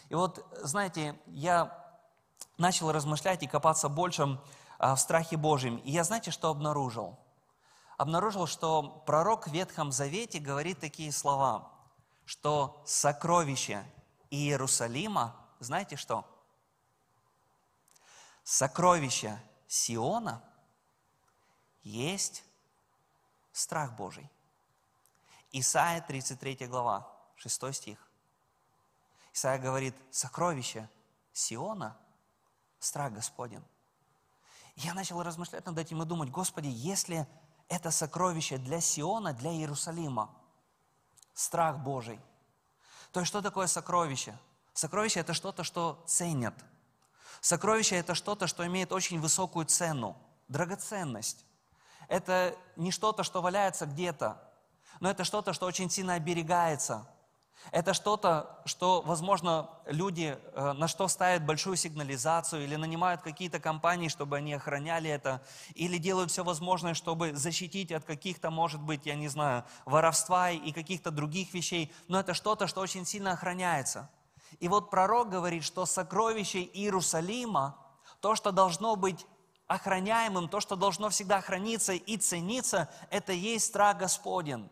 И 0.10 0.16
вот, 0.16 0.44
знаете, 0.64 1.16
я 1.28 1.80
начал 2.58 2.92
размышлять 2.92 3.44
и 3.44 3.48
копаться 3.48 3.88
больше 3.88 4.40
а, 4.80 4.96
в 4.96 5.00
страхе 5.00 5.38
Божьем. 5.38 5.78
И 5.78 5.92
я, 5.92 6.04
знаете, 6.04 6.32
что 6.32 6.50
обнаружил? 6.50 7.20
Обнаружил, 8.04 8.48
что 8.48 9.02
пророк 9.06 9.48
в 9.48 9.52
Ветхом 9.52 9.94
Завете 9.94 10.38
говорит 10.38 10.82
такие 10.82 11.10
слова, 11.14 11.72
что 12.26 12.84
сокровище 12.86 13.86
Иерусалима, 14.30 15.34
знаете 15.60 15.96
что? 15.96 16.26
Сокровище 18.44 19.42
Сиона 19.70 20.44
есть 21.84 22.44
страх 23.54 23.96
Божий. 23.96 24.30
Исайя 25.54 26.02
33 26.02 26.68
глава, 26.68 27.10
6 27.38 27.74
стих. 27.74 28.12
Исайя 29.32 29.60
говорит, 29.60 29.96
сокровище 30.12 30.90
Сиона– 31.32 31.98
страх 32.80 33.14
Господень. 33.14 33.64
Я 34.76 34.94
начал 34.94 35.24
размышлять 35.24 35.66
над 35.66 35.78
этим 35.78 36.04
и 36.04 36.06
думать, 36.06 36.30
Господи, 36.30 36.68
если 36.68 37.26
это 37.70 37.92
сокровище 37.92 38.58
для 38.58 38.82
Сиона, 38.82 39.34
для 39.34 39.52
Иерусалима. 39.52 40.30
Страх 41.34 41.80
Божий. 41.80 42.20
То 43.12 43.20
есть 43.20 43.30
что 43.30 43.42
такое 43.42 43.68
сокровище? 43.68 44.38
Сокровище– 44.74 45.20
это 45.22 45.34
что-то, 45.34 45.64
что 45.64 46.04
ценят. 46.08 46.56
Сокровище– 47.42 47.96
это 47.98 48.16
что-то, 48.16 48.48
что 48.48 48.66
имеет 48.66 48.92
очень 48.92 49.20
высокую 49.20 49.66
цену, 49.66 50.18
драгоценность. 50.48 51.46
Это 52.08 52.56
не 52.76 52.92
что-то, 52.92 53.24
что 53.24 53.42
валяется 53.42 53.86
где-то, 53.86 54.42
но 55.00 55.10
это 55.10 55.24
что-то, 55.24 55.54
что 55.54 55.66
очень 55.66 55.90
сильно 55.90 56.16
оберегается– 56.16 57.08
это 57.72 57.94
что-то, 57.94 58.60
что, 58.66 59.02
возможно, 59.02 59.70
люди 59.86 60.38
э, 60.54 60.74
на 60.74 60.88
что 60.88 61.08
ставят 61.08 61.46
большую 61.46 61.76
сигнализацию 61.76 62.64
или 62.64 62.76
нанимают 62.76 63.22
какие-то 63.22 63.60
компании, 63.60 64.08
чтобы 64.08 64.38
они 64.38 64.54
охраняли 64.54 65.10
это, 65.10 65.42
или 65.74 65.98
делают 65.98 66.32
все 66.32 66.44
возможное, 66.44 66.94
чтобы 66.94 67.34
защитить 67.36 67.92
от 67.92 68.04
каких-то, 68.04 68.52
может 68.52 68.82
быть, 68.82 69.06
я 69.06 69.16
не 69.16 69.28
знаю, 69.28 69.64
воровства 69.86 70.52
и 70.52 70.72
каких-то 70.72 71.12
других 71.12 71.54
вещей. 71.54 71.92
Но 72.08 72.20
это 72.20 72.34
что-то, 72.34 72.68
что 72.68 72.82
очень 72.82 73.06
сильно 73.06 73.32
охраняется. 73.32 74.10
И 74.60 74.68
вот 74.68 74.90
пророк 74.90 75.30
говорит, 75.30 75.64
что 75.64 75.86
сокровище 75.86 76.64
Иерусалима, 76.64 77.78
то, 78.20 78.36
что 78.36 78.52
должно 78.52 78.96
быть 78.96 79.26
охраняемым, 79.68 80.50
то, 80.50 80.60
что 80.60 80.76
должно 80.76 81.10
всегда 81.10 81.42
храниться 81.42 81.94
и 81.94 82.18
цениться, 82.18 82.90
это 83.10 83.32
есть 83.32 83.66
страх 83.66 83.98
Господень. 83.98 84.70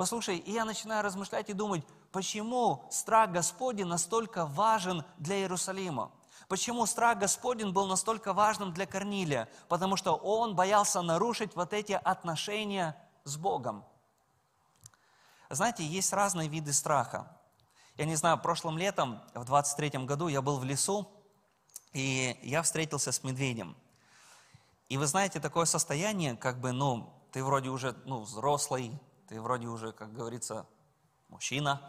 Послушай, 0.00 0.38
и 0.38 0.52
я 0.52 0.64
начинаю 0.64 1.02
размышлять 1.02 1.50
и 1.50 1.52
думать, 1.52 1.84
почему 2.10 2.88
страх 2.90 3.32
Господень 3.32 3.84
настолько 3.84 4.46
важен 4.46 5.04
для 5.18 5.36
Иерусалима? 5.40 6.10
Почему 6.48 6.86
страх 6.86 7.18
Господень 7.18 7.70
был 7.70 7.86
настолько 7.86 8.32
важным 8.32 8.72
для 8.72 8.86
Корнилия? 8.86 9.46
Потому 9.68 9.96
что 9.96 10.14
он 10.14 10.56
боялся 10.56 11.02
нарушить 11.02 11.54
вот 11.54 11.74
эти 11.74 11.92
отношения 11.92 12.96
с 13.24 13.36
Богом. 13.36 13.84
Знаете, 15.50 15.84
есть 15.84 16.14
разные 16.14 16.48
виды 16.48 16.72
страха. 16.72 17.36
Я 17.98 18.06
не 18.06 18.16
знаю, 18.16 18.38
прошлым 18.38 18.78
летом, 18.78 19.20
в 19.34 19.44
23 19.44 20.06
году, 20.06 20.28
я 20.28 20.40
был 20.40 20.56
в 20.56 20.64
лесу, 20.64 21.06
и 21.92 22.40
я 22.42 22.62
встретился 22.62 23.12
с 23.12 23.22
медведем. 23.22 23.76
И 24.88 24.96
вы 24.96 25.06
знаете, 25.06 25.40
такое 25.40 25.66
состояние, 25.66 26.38
как 26.38 26.58
бы, 26.58 26.72
ну, 26.72 27.12
ты 27.32 27.44
вроде 27.44 27.68
уже, 27.68 27.94
ну, 28.06 28.20
взрослый, 28.20 28.98
ты 29.30 29.40
вроде 29.40 29.68
уже, 29.68 29.92
как 29.92 30.12
говорится, 30.12 30.66
мужчина, 31.28 31.80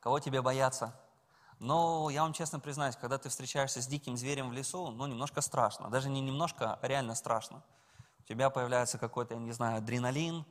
кого 0.00 0.18
тебе 0.18 0.42
бояться? 0.42 1.00
Но 1.60 2.10
я 2.10 2.22
вам 2.22 2.32
честно 2.32 2.58
признаюсь, 2.58 2.96
когда 2.96 3.18
ты 3.18 3.28
встречаешься 3.28 3.80
с 3.80 3.86
диким 3.86 4.16
зверем 4.16 4.50
в 4.50 4.52
лесу, 4.52 4.90
ну, 4.90 5.06
немножко 5.06 5.40
страшно. 5.40 5.90
Даже 5.90 6.08
не 6.08 6.20
немножко, 6.20 6.74
а 6.74 6.88
реально 6.88 7.14
страшно. 7.14 7.62
У 8.18 8.24
тебя 8.24 8.50
появляется 8.50 8.98
какой-то, 8.98 9.34
я 9.34 9.40
не 9.40 9.52
знаю, 9.52 9.78
адреналин, 9.78 10.44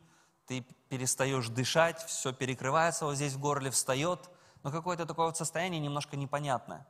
ты 0.46 0.66
перестаешь 0.88 1.50
дышать, 1.50 2.02
все 2.06 2.32
перекрывается 2.32 3.04
вот 3.04 3.16
здесь 3.16 3.34
в 3.34 3.42
горле, 3.42 3.70
встает, 3.70 4.30
но 4.64 4.72
какое-то 4.72 5.06
такое 5.06 5.26
вот 5.26 5.36
состояние 5.36 5.82
немножко 5.82 6.16
непонятное. 6.16 6.88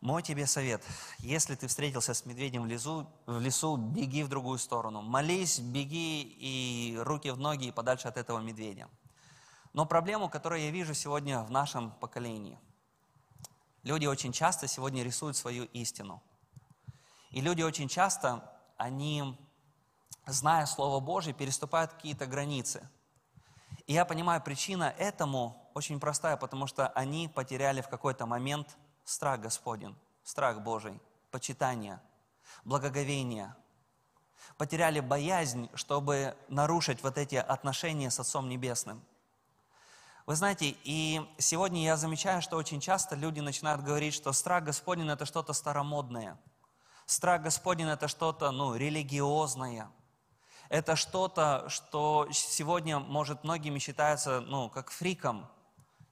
Мой 0.00 0.22
тебе 0.22 0.46
совет, 0.46 0.82
если 1.18 1.54
ты 1.54 1.66
встретился 1.66 2.14
с 2.14 2.24
медведем 2.24 2.62
в 2.62 2.66
лесу, 2.66 3.06
в 3.26 3.38
лесу, 3.38 3.76
беги 3.76 4.22
в 4.22 4.28
другую 4.28 4.58
сторону. 4.58 5.02
Молись, 5.02 5.58
беги 5.58 6.22
и 6.22 6.96
руки 7.00 7.28
в 7.28 7.38
ноги 7.38 7.66
и 7.66 7.70
подальше 7.70 8.08
от 8.08 8.16
этого 8.16 8.38
медведя. 8.38 8.88
Но 9.74 9.84
проблему, 9.84 10.30
которую 10.30 10.62
я 10.62 10.70
вижу 10.70 10.94
сегодня 10.94 11.42
в 11.42 11.50
нашем 11.50 11.90
поколении, 11.90 12.58
люди 13.82 14.06
очень 14.06 14.32
часто 14.32 14.66
сегодня 14.66 15.04
рисуют 15.04 15.36
свою 15.36 15.64
истину. 15.64 16.22
И 17.30 17.42
люди 17.42 17.60
очень 17.60 17.88
часто, 17.88 18.50
они, 18.78 19.38
зная 20.26 20.64
Слово 20.64 21.00
Божье, 21.00 21.34
переступают 21.34 21.92
какие-то 21.92 22.24
границы. 22.24 22.88
И 23.86 23.92
я 23.92 24.06
понимаю, 24.06 24.40
причина 24.40 24.94
этому 24.96 25.70
очень 25.74 26.00
простая, 26.00 26.38
потому 26.38 26.66
что 26.66 26.88
они 26.88 27.28
потеряли 27.28 27.82
в 27.82 27.88
какой-то 27.88 28.24
момент 28.24 28.78
страх 29.04 29.40
Господень, 29.40 29.96
страх 30.24 30.60
Божий, 30.60 31.00
почитание, 31.30 32.00
благоговение. 32.64 33.54
Потеряли 34.56 35.00
боязнь, 35.00 35.70
чтобы 35.74 36.36
нарушить 36.48 37.02
вот 37.02 37.18
эти 37.18 37.36
отношения 37.36 38.10
с 38.10 38.20
Отцом 38.20 38.48
Небесным. 38.48 39.02
Вы 40.26 40.36
знаете, 40.36 40.76
и 40.84 41.20
сегодня 41.38 41.82
я 41.82 41.96
замечаю, 41.96 42.40
что 42.42 42.56
очень 42.56 42.80
часто 42.80 43.16
люди 43.16 43.40
начинают 43.40 43.82
говорить, 43.82 44.14
что 44.14 44.32
страх 44.32 44.64
Господень– 44.64 45.08
это 45.10 45.26
что-то 45.26 45.52
старомодное. 45.52 46.38
Страх 47.06 47.42
Господень– 47.42 47.88
это 47.88 48.06
что-то, 48.06 48.52
ну, 48.52 48.76
религиозное. 48.76 49.90
Это 50.68 50.94
что-то, 50.94 51.68
что 51.68 52.28
сегодня, 52.30 53.00
может, 53.00 53.42
многими 53.42 53.80
считается, 53.80 54.40
ну, 54.40 54.70
как 54.70 54.90
фриком. 54.90 55.48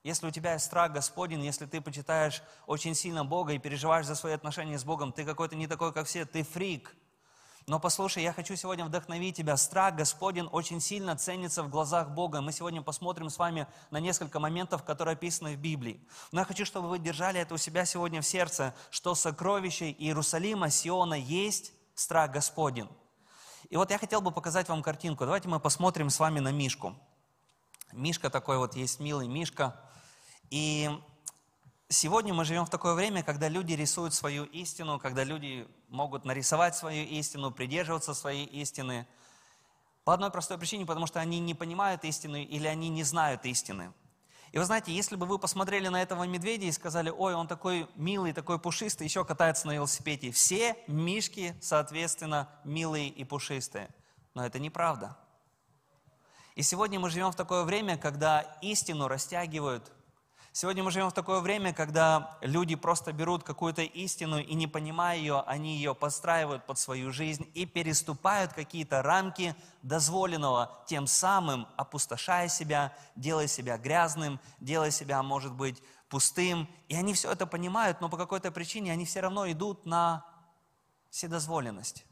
Если 0.03 0.27
у 0.27 0.31
тебя 0.31 0.53
есть 0.53 0.65
страх 0.65 0.93
Господень, 0.93 1.43
если 1.43 1.65
ты 1.65 1.81
почитаешь 1.81 2.41
очень 2.67 2.95
сильно 2.95 3.25
Бога 3.25 3.53
и 3.53 3.59
переживаешь 3.59 4.05
за 4.05 4.15
свои 4.15 4.33
отношения 4.33 4.77
с 4.77 4.83
Богом, 4.83 5.11
ты 5.11 5.25
какой-то 5.25 5.55
не 5.55 5.67
такой, 5.67 5.93
как 5.93 6.07
все, 6.07 6.25
ты 6.25 6.43
фрик– 6.43 6.95
но 7.69 7.79
послушай, 7.79 8.23
я 8.23 8.33
хочу 8.33 8.55
сегодня 8.55 8.83
вдохновить 8.83 9.37
тебя. 9.37 9.55
Страх 9.55 9.93
Господень 9.93 10.47
очень 10.47 10.81
сильно 10.81 11.15
ценится 11.15 11.61
в 11.61 11.69
глазах 11.69 12.09
Бога. 12.09 12.41
Мы 12.41 12.51
сегодня 12.51 12.81
посмотрим 12.81 13.29
с 13.29 13.37
вами 13.37 13.67
на 13.91 13.99
несколько 13.99 14.39
моментов, 14.39 14.83
которые 14.83 15.13
описаны 15.13 15.55
в 15.55 15.59
Библии. 15.59 16.03
Но 16.31 16.39
я 16.39 16.45
хочу, 16.45 16.65
чтобы 16.65 16.89
вы 16.89 16.97
держали 16.97 17.39
это 17.39 17.53
у 17.53 17.57
себя 17.57 17.85
сегодня 17.85 18.21
в 18.21 18.25
сердце, 18.25 18.73
что 18.89 19.13
сокровище 19.13 19.91
Иерусалима, 19.91 20.71
Сиона 20.71 21.13
есть 21.13 21.71
страх 21.93 22.31
Господень. 22.31 22.89
И 23.69 23.77
вот 23.77 23.91
я 23.91 23.99
хотел 23.99 24.21
бы 24.21 24.31
показать 24.31 24.67
вам 24.67 24.81
картинку. 24.81 25.25
Давайте 25.25 25.47
мы 25.47 25.59
посмотрим 25.59 26.09
с 26.09 26.19
вами 26.19 26.39
на 26.39 26.51
Мишку. 26.51 26.95
Мишка 27.91 28.31
такой 28.31 28.57
вот 28.57 28.75
есть 28.75 28.99
милый 28.99 29.27
Мишка. 29.27 29.79
И 30.49 30.89
Сегодня 31.91 32.35
мы 32.35 32.45
живем 32.45 32.65
в 32.67 32.69
такое 32.69 32.93
время, 32.93 33.23
когда 33.23 33.47
люди 33.47 33.73
рисуют 33.73 34.13
свою 34.13 34.43
истину, 34.43 34.99
когда 34.99 35.23
люди 35.23 35.67
могут 35.87 36.23
нарисовать 36.23 36.75
свою 36.75 37.03
истину, 37.03 37.49
придерживаться 37.49 38.13
своей 38.13 38.45
истины. 38.45 39.07
По 40.03 40.13
одной 40.13 40.29
простой 40.29 40.59
причине, 40.59 40.85
потому 40.85 41.07
что 41.07 41.19
они 41.19 41.39
не 41.39 41.55
понимают 41.55 42.05
истины 42.05 42.43
или 42.43 42.67
они 42.67 42.89
не 42.89 43.01
знают 43.01 43.43
истины. 43.45 43.91
И 44.51 44.59
вы 44.59 44.65
знаете, 44.65 44.93
если 44.93 45.15
бы 45.15 45.25
вы 45.25 45.39
посмотрели 45.39 45.87
на 45.87 45.99
этого 45.99 46.25
медведя 46.25 46.67
и 46.67 46.71
сказали, 46.71 47.09
ой, 47.09 47.33
он 47.33 47.47
такой 47.47 47.89
милый, 47.95 48.33
такой 48.33 48.59
пушистый, 48.59 49.05
еще 49.05 49.25
катается 49.25 49.65
на 49.65 49.71
велосипеде. 49.71 50.29
Все 50.29 50.77
мишки, 50.85 51.57
соответственно, 51.59 52.49
милые 52.63 53.09
и 53.09 53.23
пушистые. 53.23 53.89
Но 54.35 54.45
это 54.45 54.59
неправда. 54.59 55.17
И 56.53 56.61
сегодня 56.61 56.99
мы 56.99 57.09
живем 57.09 57.31
в 57.31 57.35
такое 57.35 57.63
время, 57.63 57.97
когда 57.97 58.41
истину 58.61 59.07
растягивают 59.07 59.91
Сегодня 60.61 60.83
мы 60.83 60.91
живем 60.91 61.07
в 61.07 61.13
такое 61.13 61.39
время, 61.39 61.71
когда 61.71 62.37
люди 62.41 62.75
просто 62.75 63.13
берут 63.13 63.45
какую-то 63.45 63.81
истину 63.81 64.39
и 64.39 64.53
не 64.55 64.67
понимая 64.67 65.17
ее, 65.17 65.39
они 65.47 65.77
ее 65.77 65.95
подстраивают 65.95 66.65
под 66.65 66.77
свою 66.77 67.13
жизнь 67.13 67.49
и 67.53 67.65
переступают 67.65 68.51
какие-то 68.51 69.01
рамки 69.01 69.55
дозволенного, 69.83 70.83
тем 70.85 71.07
самым 71.07 71.65
опустошая 71.77 72.49
себя, 72.49 72.93
делая 73.15 73.47
себя 73.47 73.77
грязным, 73.77 74.37
делая 74.59 74.91
себя, 74.91 75.23
может 75.23 75.53
быть, 75.53 75.81
пустым. 76.09 76.67
И 76.89 76.95
они 76.97 77.13
все 77.13 77.31
это 77.31 77.47
понимают, 77.47 78.01
но 78.01 78.09
по 78.09 78.17
какой-то 78.17 78.51
причине 78.51 78.91
они 78.91 79.05
все 79.05 79.21
равно 79.21 79.49
идут 79.49 79.85
на 79.85 80.25
вседозволенность. 81.09 82.03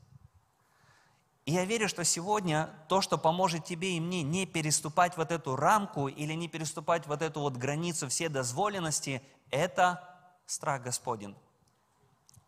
И 1.48 1.54
я 1.54 1.64
верю, 1.64 1.88
что 1.88 2.04
сегодня 2.04 2.70
то, 2.90 3.00
что 3.00 3.18
поможет 3.18 3.64
тебе 3.64 3.96
и 3.96 4.02
мне 4.02 4.22
не 4.22 4.46
переступать 4.46 5.16
вот 5.16 5.32
эту 5.32 5.56
рамку 5.56 6.10
или 6.10 6.34
не 6.34 6.50
переступать 6.50 7.08
вот 7.08 7.22
эту 7.22 7.40
вот 7.40 7.56
границу 7.56 8.10
все 8.10 8.28
дозволенности, 8.28 9.24
это 9.50 10.04
страх 10.46 10.84
Господень. 10.84 11.38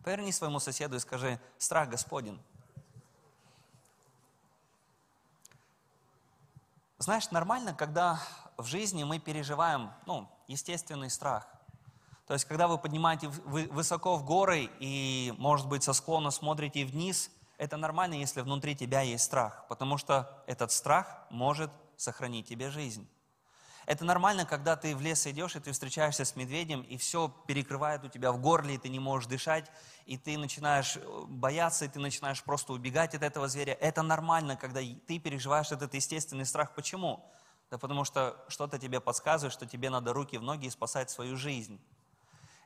Поверни 0.03 0.34
своему 0.34 0.60
соседу 0.60 0.98
и 0.98 1.00
скажи, 1.00 1.39
страх 1.58 1.88
Господень. 1.88 2.41
Знаешь, 6.98 7.32
нормально, 7.32 7.74
когда 7.74 8.22
в 8.58 8.65
жизни 8.65 9.06
мы 9.06 9.20
переживаем, 9.20 9.94
ну, 10.08 10.29
естественный 10.50 11.10
страх. 11.10 11.48
То 12.27 12.34
есть, 12.34 12.44
когда 12.44 12.68
вы 12.68 12.77
поднимаете 12.77 13.29
высоко 13.29 14.18
в 14.18 14.25
горы 14.25 14.70
и, 14.82 15.34
может 15.38 15.70
быть, 15.70 15.84
со 15.84 15.94
склона 15.94 16.32
смотрите 16.32 16.84
вниз– 16.84 17.32
это 17.60 17.75
нормально, 17.75 18.13
если 18.16 18.42
внутри 18.42 18.74
тебя 18.74 19.01
есть 19.01 19.25
страх, 19.25 19.66
потому 19.68 19.98
что 19.98 20.44
этот 20.48 20.72
страх 20.72 21.28
может 21.30 21.70
сохранить 21.98 22.48
тебе 22.48 22.72
жизнь. 22.72 23.08
Это 23.86 24.06
нормально, 24.06 24.46
когда 24.46 24.78
ты 24.78 24.96
в 24.96 25.01
лес 25.01 25.28
идешь, 25.28 25.56
и 25.56 25.60
ты 25.60 25.74
встречаешься 25.74 26.24
с 26.24 26.36
медведем, 26.36 26.82
и 26.84 26.96
все 26.96 27.28
перекрывает 27.48 28.04
у 28.06 28.08
тебя 28.08 28.32
в 28.32 28.39
горле, 28.39 28.75
и 28.75 28.78
ты 28.78 28.88
не 28.88 29.00
можешь 29.00 29.28
дышать, 29.28 29.70
и 30.06 30.18
ты 30.18 30.38
начинаешь 30.38 30.96
э, 30.96 31.24
бояться, 31.28 31.86
и 31.86 31.88
ты 31.89 32.00
начинаешь 32.00 32.44
просто 32.44 32.72
убегать 32.72 33.13
от 33.13 33.24
этого 33.24 33.48
зверя. 33.48 33.74
Это 33.74 34.04
нормально, 34.04 34.56
когда 34.56 34.80
ты 34.80 35.20
переживаешь 35.20 35.72
этот 35.72 35.94
естественный 35.94 36.46
страх. 36.46 36.75
Почему? 36.75 37.25
Да 37.72 37.78
потому 37.78 38.06
что 38.06 38.38
что-то 38.48 38.80
тебе 38.80 39.01
подсказывает, 39.01 39.51
что 39.51 39.66
тебе 39.66 39.89
надо 39.89 40.13
руки 40.13 40.38
в 40.38 40.44
ноги 40.44 40.68
и 40.68 40.70
спасать 40.70 41.10
свою 41.10 41.36
жизнь. 41.36 41.82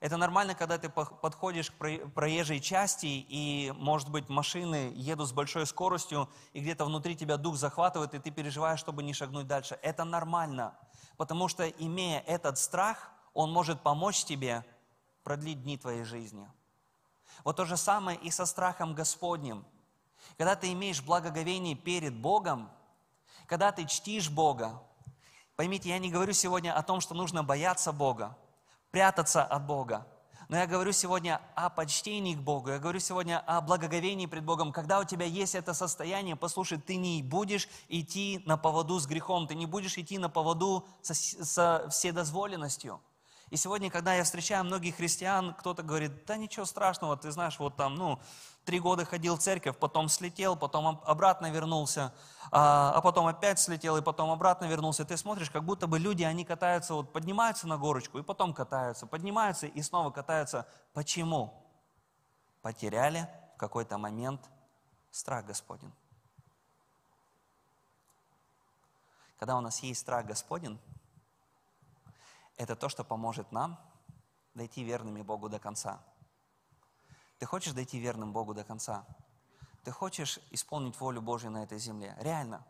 Это 0.04 0.18
нормально, 0.18 0.54
когда 0.54 0.78
ты 0.78 0.90
подходишь 0.90 1.72
к 1.72 1.76
проезжей 2.14 2.60
части, 2.60 3.06
и, 3.06 3.72
может 3.78 4.10
быть, 4.10 4.28
машины 4.28 4.92
едут 4.96 5.30
с 5.30 5.32
большой 5.32 5.66
скоростью, 5.66 6.30
и 6.52 6.60
где-то 6.60 6.84
внутри 6.84 7.16
тебя 7.16 7.38
дух 7.38 7.56
захватывает, 7.56 8.14
и 8.14 8.20
ты 8.20 8.30
переживаешь, 8.30 8.82
чтобы 8.82 9.02
не 9.02 9.14
шагнуть 9.14 9.48
дальше. 9.48 9.80
Это 9.82 10.04
нормально, 10.04 10.78
потому 11.16 11.48
что, 11.48 11.66
имея 11.70 12.20
этот 12.28 12.58
страх, 12.58 13.12
он 13.34 13.54
может 13.54 13.80
помочь 13.80 14.26
тебе 14.26 14.66
продлить 15.24 15.64
дни 15.64 15.78
твоей 15.78 16.04
жизни. 16.04 16.52
Вот 17.46 17.56
то 17.56 17.64
же 17.64 17.78
самое 17.78 18.20
и 18.20 18.30
со 18.30 18.46
страхом 18.46 18.96
Господним. 18.96 19.64
Когда 20.38 20.58
ты 20.58 20.74
имеешь 20.74 21.02
благоговение 21.02 21.76
перед 21.76 22.14
Богом, 22.14 22.70
когда 23.48 23.72
ты 23.72 23.86
чтишь 23.86 24.30
Бога, 24.30 24.84
поймите, 25.56 25.88
я 25.88 26.00
не 26.00 26.12
говорю 26.12 26.34
сегодня 26.34 26.78
о 26.78 26.84
том, 26.84 27.00
что 27.00 27.16
нужно 27.16 27.42
бояться 27.42 27.94
Бога, 27.94 28.38
прятаться 28.94 29.44
от 29.44 29.66
Бога. 29.66 30.06
Но 30.50 30.58
я 30.58 30.68
говорю 30.68 30.92
сегодня 30.92 31.42
о 31.56 31.72
почтении 31.72 32.36
к 32.36 32.40
Богу, 32.40 32.70
я 32.70 32.78
говорю 32.78 33.00
сегодня 33.00 33.40
о 33.40 33.60
благоговении 33.60 34.28
пред 34.28 34.44
Богом. 34.46 34.72
Когда 34.72 35.00
у 35.00 35.04
тебя 35.04 35.26
есть 35.26 35.56
это 35.56 35.74
состояние, 35.74 36.36
послушай, 36.36 36.78
ты 36.78 36.98
не 36.98 37.24
будешь 37.24 37.68
идти 37.90 38.44
на 38.46 38.56
поводу 38.56 39.00
с 39.00 39.08
грехом, 39.08 39.48
ты 39.48 39.56
не 39.56 39.66
будешь 39.66 39.98
идти 39.98 40.20
на 40.20 40.30
поводу 40.30 40.86
со, 41.02 41.16
со 41.16 41.88
вседозволенностью. 41.90 43.02
И 43.50 43.56
сегодня, 43.56 43.90
когда 43.90 44.14
я 44.14 44.24
встречаю 44.24 44.64
многих 44.64 44.98
христиан, 44.98 45.56
кто-то 45.56 45.82
говорит, 45.82 46.26
да 46.26 46.38
ничего 46.38 46.66
страшного, 46.66 47.18
ты 47.18 47.32
знаешь, 47.32 47.58
вот 47.58 47.76
там, 47.76 47.96
ну, 47.96 48.20
три 48.66 48.80
года 48.80 49.06
ходил 49.06 49.36
в 49.36 49.40
церковь, 49.40 49.78
потом 49.78 50.10
слетел, 50.10 50.56
потом 50.56 51.02
обратно 51.06 51.52
вернулся, 51.52 52.14
а, 52.52 52.94
а 52.96 53.02
потом 53.02 53.28
опять 53.28 53.60
слетел, 53.60 53.98
и 53.98 54.02
потом 54.02 54.32
обратно 54.32 54.66
вернулся. 54.66 55.06
Ты 55.06 55.18
смотришь, 55.18 55.50
как 55.50 55.64
будто 55.64 55.88
бы 55.88 56.00
люди, 56.00 56.24
они 56.24 56.46
катаются, 56.46 56.94
вот 56.94 57.12
поднимаются 57.12 57.68
на 57.68 57.78
горочку, 57.78 58.20
и 58.20 58.24
потом 58.24 58.54
катаются, 58.54 59.06
поднимаются 59.06 59.68
и 59.68 59.82
снова 59.82 60.12
катаются. 60.12 60.68
Почему? 60.94 61.54
Потеряли 62.62 63.30
в 63.56 63.58
какой-то 63.58 63.98
момент 63.98 64.50
страх 65.12 65.46
Господень. 65.46 65.94
Когда 69.38 69.58
у 69.58 69.62
нас 69.62 69.80
есть 69.84 70.00
страх 70.00 70.26
Господень, 70.26 70.80
это 72.56 72.76
то, 72.76 72.88
что 72.88 73.04
поможет 73.04 73.52
нам 73.52 73.78
дойти 74.54 74.84
верными 74.84 75.22
Богу 75.22 75.50
до 75.50 75.60
конца. 75.60 76.02
Ты 77.44 77.48
хочешь 77.48 77.74
дойти 77.74 78.00
верным 78.00 78.32
Богу 78.32 78.54
до 78.54 78.64
конца? 78.64 79.06
Ты 79.84 79.92
хочешь 79.92 80.40
исполнить 80.52 80.98
волю 80.98 81.22
Божью 81.22 81.52
на 81.52 81.64
этой 81.64 81.78
земле? 81.78 82.16
Реально. 82.22 82.66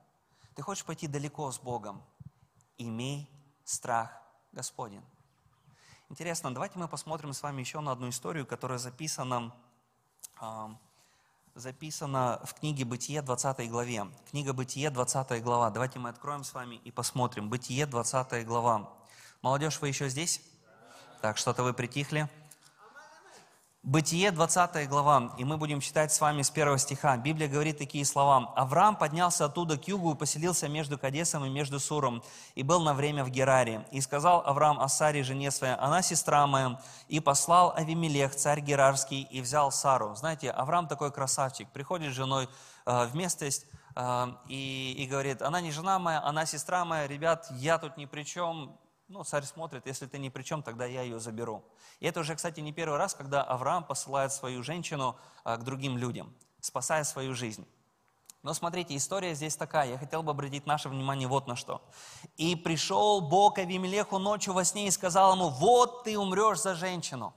Ты 0.56 0.64
хочешь 0.64 0.84
пойти 0.84 1.06
далеко 1.06 1.52
с 1.52 1.60
Богом? 1.60 2.02
Имей 2.80 3.30
страх 3.64 4.10
Господень. 4.52 5.06
Интересно, 6.10 6.52
давайте 6.52 6.80
мы 6.80 6.88
посмотрим 6.88 7.34
с 7.34 7.44
вами 7.44 7.62
еще 7.62 7.82
на 7.82 7.92
одну 7.92 8.10
историю, 8.10 8.48
которая 8.48 8.80
записана, 8.80 9.54
э, 10.42 10.70
записана 11.54 12.42
в 12.44 12.56
книге 12.56 12.84
«Бытие» 12.84 13.22
20 13.22 13.70
главе. 13.70 14.08
Книга 14.32 14.54
«Бытие» 14.54 14.90
20 14.90 15.44
глава. 15.44 15.70
Давайте 15.70 16.00
мы 16.00 16.10
откроем 16.10 16.44
с 16.44 16.52
вами 16.52 16.82
и 16.84 16.90
посмотрим. 16.90 17.48
«Бытие» 17.48 17.86
20 17.86 18.44
глава. 18.44 18.92
Молодежь, 19.44 19.80
вы 19.82 19.90
еще 19.90 20.10
здесь? 20.10 20.42
Так, 21.22 21.38
что-то 21.38 21.62
вы 21.62 21.76
притихли. 21.76 22.28
Бытие, 23.84 24.32
20 24.32 24.88
глава, 24.88 25.34
и 25.38 25.44
мы 25.44 25.58
будем 25.58 25.82
читать 25.82 26.14
с 26.14 26.22
вами 26.22 26.42
с 26.42 26.50
первого 26.50 26.78
стиха. 26.78 27.18
Библия 27.18 27.50
говорит 27.50 27.78
такие 27.78 28.06
слова. 28.06 28.54
«Авраам 28.56 28.96
поднялся 28.96 29.44
оттуда 29.44 29.78
к 29.78 29.90
югу 29.90 30.14
и 30.14 30.16
поселился 30.16 30.70
между 30.70 30.98
Кадесом 30.98 31.44
и 31.44 31.50
между 31.50 31.82
Суром, 31.82 32.24
и 32.56 32.64
был 32.64 32.80
на 32.80 32.94
время 32.94 33.26
в 33.26 33.30
Гераре. 33.30 33.86
И 33.92 34.00
сказал 34.00 34.42
Авраам 34.46 34.80
Асаре, 34.80 35.22
жене 35.22 35.52
своей, 35.52 35.76
она 35.76 36.02
сестра 36.02 36.48
моя, 36.48 36.80
и 37.10 37.20
послал 37.20 37.74
Авимелех, 37.76 38.34
царь 38.34 38.62
Герарский, 38.62 39.24
и 39.24 39.42
взял 39.42 39.70
Сару». 39.70 40.16
Знаете, 40.16 40.50
Авраам 40.50 40.88
такой 40.88 41.12
красавчик, 41.12 41.68
приходит 41.68 42.14
с 42.14 42.16
женой 42.16 42.48
э, 42.86 43.06
в 43.08 43.14
местность, 43.18 43.66
э, 43.98 44.28
и, 44.48 44.96
и 44.98 45.06
говорит, 45.08 45.42
она 45.42 45.60
не 45.60 45.72
жена 45.72 46.00
моя, 46.00 46.24
она 46.24 46.46
сестра 46.46 46.86
моя, 46.86 47.06
ребят, 47.06 47.48
я 47.52 47.78
тут 47.78 47.98
ни 47.98 48.06
при 48.06 48.24
чем, 48.24 48.78
ну, 49.08 49.24
царь 49.24 49.44
смотрит, 49.44 49.86
если 49.86 50.06
ты 50.08 50.18
ни 50.18 50.30
при 50.30 50.44
чем, 50.44 50.64
тогда 50.64 50.86
я 50.86 51.02
ее 51.02 51.20
заберу. 51.20 51.64
И 52.00 52.08
это 52.08 52.22
уже, 52.22 52.36
кстати, 52.36 52.60
не 52.62 52.72
первый 52.72 52.98
раз, 52.98 53.14
когда 53.14 53.44
Авраам 53.44 53.84
посылает 53.84 54.32
свою 54.32 54.64
женщину 54.64 55.18
а, 55.44 55.58
к 55.58 55.64
другим 55.64 55.98
людям, 55.98 56.34
спасая 56.62 57.04
свою 57.04 57.34
жизнь. 57.34 57.68
Но 58.44 58.54
смотрите, 58.54 58.96
история 58.98 59.36
здесь 59.36 59.56
такая. 59.56 59.90
Я 59.90 59.98
хотел 59.98 60.22
бы 60.22 60.32
обратить 60.32 60.66
наше 60.66 60.90
внимание 60.90 61.30
вот 61.30 61.48
на 61.48 61.56
что. 61.56 61.82
«И 62.36 62.58
пришел 62.58 63.22
Бог 63.22 63.58
Авимелеху 63.58 64.20
ночью 64.20 64.54
во 64.54 64.66
сне 64.66 64.88
и 64.88 64.92
сказал 64.92 65.34
ему, 65.34 65.50
вот 65.50 66.04
ты 66.04 66.18
умрешь 66.18 66.60
за 66.60 66.76
женщину». 66.76 67.34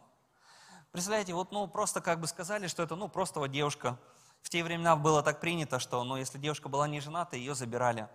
Представляете, 0.90 1.35
вот 1.35 1.52
ну 1.52 1.68
просто 1.68 2.00
как 2.00 2.20
бы 2.20 2.26
сказали, 2.26 2.66
что 2.66 2.82
это 2.82 2.96
ну 2.96 3.08
просто 3.08 3.38
вот 3.38 3.52
девушка. 3.52 3.99
В 4.42 4.49
те 4.49 4.64
времена 4.64 4.96
было 4.96 5.23
так 5.23 5.40
принято, 5.40 5.78
что 5.78 6.02
ну 6.02 6.16
если 6.16 6.38
девушка 6.38 6.68
была 6.68 6.88
не 6.88 7.00
жената, 7.00 7.37
ее 7.37 7.54
забирали. 7.54 8.08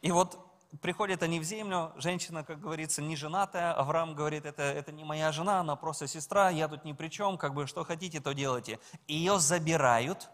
И 0.00 0.10
вот 0.10 0.38
приходят 0.80 1.22
они 1.22 1.40
в 1.40 1.44
землю, 1.44 1.92
женщина, 1.96 2.44
как 2.44 2.60
говорится, 2.60 3.02
не 3.02 3.16
женатая, 3.16 3.72
Авраам 3.72 4.14
говорит, 4.14 4.46
это, 4.46 4.62
это 4.62 4.92
не 4.92 5.04
моя 5.04 5.32
жена, 5.32 5.60
она 5.60 5.76
просто 5.76 6.06
сестра, 6.06 6.50
я 6.50 6.68
тут 6.68 6.84
ни 6.84 6.92
при 6.92 7.08
чем, 7.08 7.38
как 7.38 7.54
бы 7.54 7.66
что 7.66 7.84
хотите, 7.84 8.20
то 8.20 8.32
делайте. 8.32 8.78
Ее 9.06 9.38
забирают, 9.38 10.30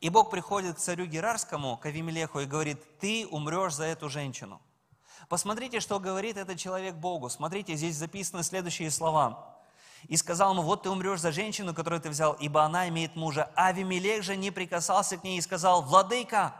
и 0.00 0.08
Бог 0.08 0.30
приходит 0.30 0.76
к 0.76 0.78
царю 0.78 1.06
Герарскому, 1.06 1.76
к 1.76 1.86
Авимелеху, 1.86 2.40
и 2.40 2.46
говорит, 2.46 2.98
ты 2.98 3.26
умрешь 3.30 3.74
за 3.74 3.84
эту 3.84 4.08
женщину. 4.08 4.60
Посмотрите, 5.28 5.80
что 5.80 6.00
говорит 6.00 6.36
этот 6.36 6.58
человек 6.58 6.96
Богу. 6.96 7.30
Смотрите, 7.30 7.74
здесь 7.76 7.96
записаны 7.96 8.42
следующие 8.42 8.90
слова. 8.90 9.56
И 10.08 10.16
сказал 10.18 10.52
ему, 10.52 10.62
вот 10.62 10.82
ты 10.82 10.90
умрешь 10.90 11.20
за 11.20 11.32
женщину, 11.32 11.72
которую 11.72 12.00
ты 12.00 12.10
взял, 12.10 12.34
ибо 12.34 12.62
она 12.62 12.88
имеет 12.88 13.16
мужа. 13.16 13.50
Авимелех 13.54 14.22
же 14.22 14.36
не 14.36 14.50
прикасался 14.50 15.16
к 15.16 15.24
ней 15.24 15.38
и 15.38 15.42
сказал, 15.42 15.80
владыка, 15.82 16.54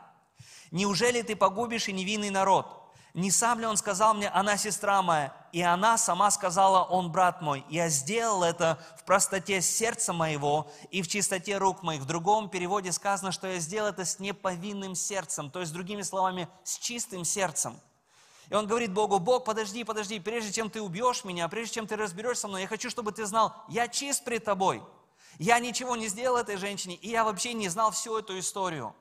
Неужели 0.75 1.23
ты 1.23 1.37
погубишь 1.37 1.87
и 1.87 1.93
невинный 1.93 2.31
народ? 2.31 2.67
Не 3.15 3.31
сам 3.31 3.61
ли 3.61 3.67
он 3.67 3.77
сказал 3.77 4.13
мне, 4.13 4.29
она 4.29 4.57
сестра 4.57 5.03
моя? 5.03 5.33
И 5.53 5.63
она 5.63 5.97
сама 5.97 6.33
сказала, 6.33 6.83
он 6.83 7.13
брат 7.13 7.41
мой. 7.41 7.65
Я 7.69 7.89
сделал 7.89 8.43
это 8.43 8.77
в 8.99 9.05
простоте 9.05 9.63
сердца 9.63 10.13
моего 10.13 10.69
и 10.91 11.01
в 11.03 11.07
чистоте 11.07 11.59
рук 11.59 11.85
моих. 11.85 12.01
В 12.01 12.07
другом 12.07 12.49
переводе 12.49 12.91
сказано, 12.91 13.31
что 13.31 13.47
я 13.47 13.61
сделал 13.61 13.91
это 13.91 14.05
с 14.05 14.19
неповинным 14.19 14.97
сердцем, 14.97 15.49
то 15.49 15.61
есть, 15.61 15.73
другими 15.73 16.03
словами, 16.03 16.49
с 16.65 16.77
чистым 16.79 17.25
сердцем. 17.25 17.79
И 18.51 18.55
он 18.55 18.67
говорит 18.67 18.93
Богу, 18.93 19.21
Бог, 19.21 19.45
подожди, 19.45 19.85
подожди, 19.85 20.19
прежде 20.19 20.51
чем 20.51 20.71
ты 20.71 20.83
убьешь 20.83 21.23
меня, 21.23 21.47
прежде 21.47 21.75
чем 21.75 21.87
ты 21.87 21.95
разберешься 21.95 22.43
со 22.43 22.49
мной, 22.49 22.63
я 22.63 22.67
хочу, 22.67 22.91
чтобы 22.91 23.13
ты 23.13 23.27
знал, 23.27 23.55
я 23.69 23.87
чист 23.87 24.25
пред 24.25 24.43
тобой. 24.43 24.83
Я 25.39 25.61
ничего 25.61 25.95
не 25.95 26.09
сделал 26.09 26.37
этой 26.37 26.57
женщине, 26.57 26.97
и 26.97 27.11
я 27.11 27.23
вообще 27.23 27.53
не 27.53 27.69
знал 27.69 27.93
всю 27.93 28.19
эту 28.19 28.37
историю. 28.41 28.93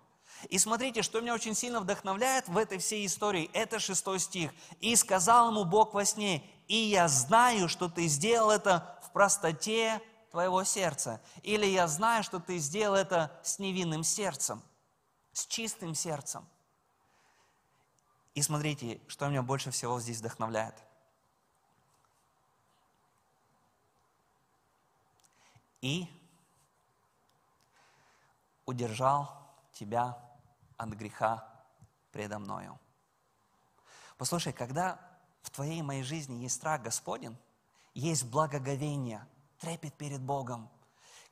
И 0.49 0.57
смотрите, 0.57 1.01
что 1.01 1.21
меня 1.21 1.33
очень 1.33 1.55
сильно 1.55 1.79
вдохновляет 1.79 2.47
в 2.47 2.57
этой 2.57 2.77
всей 2.77 3.05
истории, 3.05 3.49
это 3.53 3.79
шестой 3.79 4.19
стих. 4.19 4.51
«И 4.79 4.95
сказал 4.95 5.49
ему 5.51 5.63
Бог 5.65 5.93
во 5.93 6.05
сне, 6.05 6.43
и 6.67 6.75
я 6.75 7.07
знаю, 7.07 7.69
что 7.69 7.89
ты 7.89 8.07
сделал 8.07 8.51
это 8.51 8.99
в 9.03 9.11
простоте 9.11 10.01
твоего 10.31 10.63
сердца». 10.63 11.21
Или 11.43 11.65
я 11.65 11.87
знаю, 11.87 12.23
что 12.23 12.39
ты 12.39 12.57
сделал 12.57 12.95
это 12.95 13.39
с 13.43 13.59
невинным 13.59 14.03
сердцем, 14.03 14.61
с 15.31 15.45
чистым 15.45 15.95
сердцем. 15.95 16.47
И 18.35 18.41
смотрите, 18.41 18.99
что 19.07 19.27
меня 19.27 19.43
больше 19.43 19.71
всего 19.71 19.99
здесь 19.99 20.17
вдохновляет. 20.17 20.75
И 25.81 26.07
удержал 28.65 29.43
тебя 29.73 30.17
от 30.83 30.97
греха 30.97 31.47
предо 32.11 32.39
мною. 32.39 32.79
Послушай, 34.17 34.53
когда 34.53 34.99
в 35.41 35.49
твоей 35.49 35.79
и 35.79 35.83
моей 35.83 36.03
жизни 36.03 36.43
есть 36.43 36.55
страх 36.55 36.81
Господень, 36.81 37.37
есть 37.93 38.25
благоговение, 38.25 39.25
трепет 39.59 39.93
перед 39.95 40.21
Богом, 40.21 40.69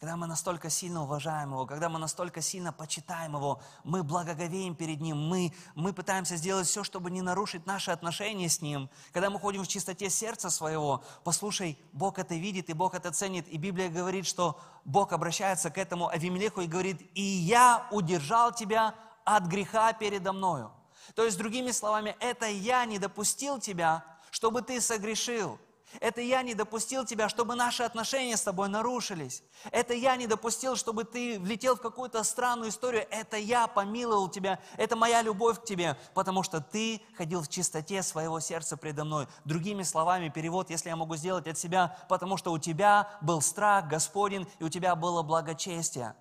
когда 0.01 0.17
мы 0.17 0.25
настолько 0.25 0.71
сильно 0.71 1.03
уважаем 1.03 1.51
Его, 1.51 1.67
когда 1.67 1.87
мы 1.87 1.99
настолько 1.99 2.41
сильно 2.41 2.73
почитаем 2.73 3.35
Его, 3.35 3.61
мы 3.83 4.01
благоговеем 4.01 4.73
перед 4.73 4.99
Ним, 4.99 5.15
мы, 5.17 5.53
мы 5.75 5.93
пытаемся 5.93 6.37
сделать 6.37 6.65
все, 6.65 6.83
чтобы 6.83 7.11
не 7.11 7.21
нарушить 7.21 7.67
наши 7.67 7.91
отношения 7.91 8.49
с 8.49 8.63
Ним, 8.63 8.89
когда 9.11 9.29
мы 9.29 9.39
ходим 9.39 9.63
в 9.63 9.67
чистоте 9.67 10.09
сердца 10.09 10.49
своего, 10.49 11.03
послушай, 11.23 11.77
Бог 11.93 12.17
это 12.17 12.33
видит 12.33 12.71
и 12.71 12.73
Бог 12.73 12.95
это 12.95 13.11
ценит, 13.11 13.47
и 13.47 13.57
Библия 13.57 13.89
говорит, 13.89 14.25
что 14.25 14.59
Бог 14.85 15.13
обращается 15.13 15.69
к 15.69 15.77
этому 15.77 16.07
Авимелеху 16.07 16.61
и 16.61 16.67
говорит, 16.67 16.99
«И 17.13 17.21
я 17.21 17.87
удержал 17.91 18.51
тебя 18.51 18.95
от 19.25 19.45
греха 19.45 19.93
передо 19.93 20.34
мною. 20.34 20.71
То 21.15 21.25
есть, 21.25 21.38
другими 21.38 21.71
словами, 21.71 22.15
это 22.19 22.45
я 22.45 22.86
не 22.86 22.99
допустил 22.99 23.60
тебя, 23.60 24.05
чтобы 24.31 24.62
ты 24.62 24.79
согрешил. 24.79 25.60
Это 25.99 26.21
я 26.21 26.41
не 26.41 26.53
допустил 26.53 27.05
тебя, 27.05 27.27
чтобы 27.27 27.55
наши 27.55 27.84
отношения 27.84 28.38
с 28.38 28.43
тобой 28.43 28.69
нарушились. 28.69 29.43
Это 29.71 29.93
я 29.93 30.15
не 30.15 30.25
допустил, 30.25 30.75
чтобы 30.77 31.03
ты 31.03 31.38
влетел 31.39 31.75
в 31.75 31.81
какую-то 31.81 32.23
странную 32.23 32.69
историю. 32.69 33.05
Это 33.12 33.36
я 33.38 33.67
помиловал 33.67 34.29
тебя. 34.29 34.60
Это 34.77 34.95
моя 34.95 35.21
любовь 35.21 35.60
к 35.60 35.65
тебе, 35.65 35.97
потому 36.13 36.43
что 36.43 36.62
ты 36.62 37.01
ходил 37.17 37.41
в 37.41 37.49
чистоте 37.49 38.03
своего 38.03 38.39
сердца 38.39 38.77
предо 38.77 39.03
мной. 39.03 39.27
Другими 39.43 39.84
словами, 39.84 40.29
перевод, 40.29 40.69
если 40.69 40.89
я 40.89 40.95
могу 40.95 41.17
сделать 41.17 41.47
от 41.47 41.57
себя, 41.57 41.97
потому 42.07 42.38
что 42.38 42.53
у 42.53 42.57
тебя 42.57 43.10
был 43.21 43.41
страх 43.41 43.88
Господень, 43.88 44.47
и 44.60 44.63
у 44.63 44.69
тебя 44.69 44.95
было 44.95 45.23
благочестие. 45.23 46.15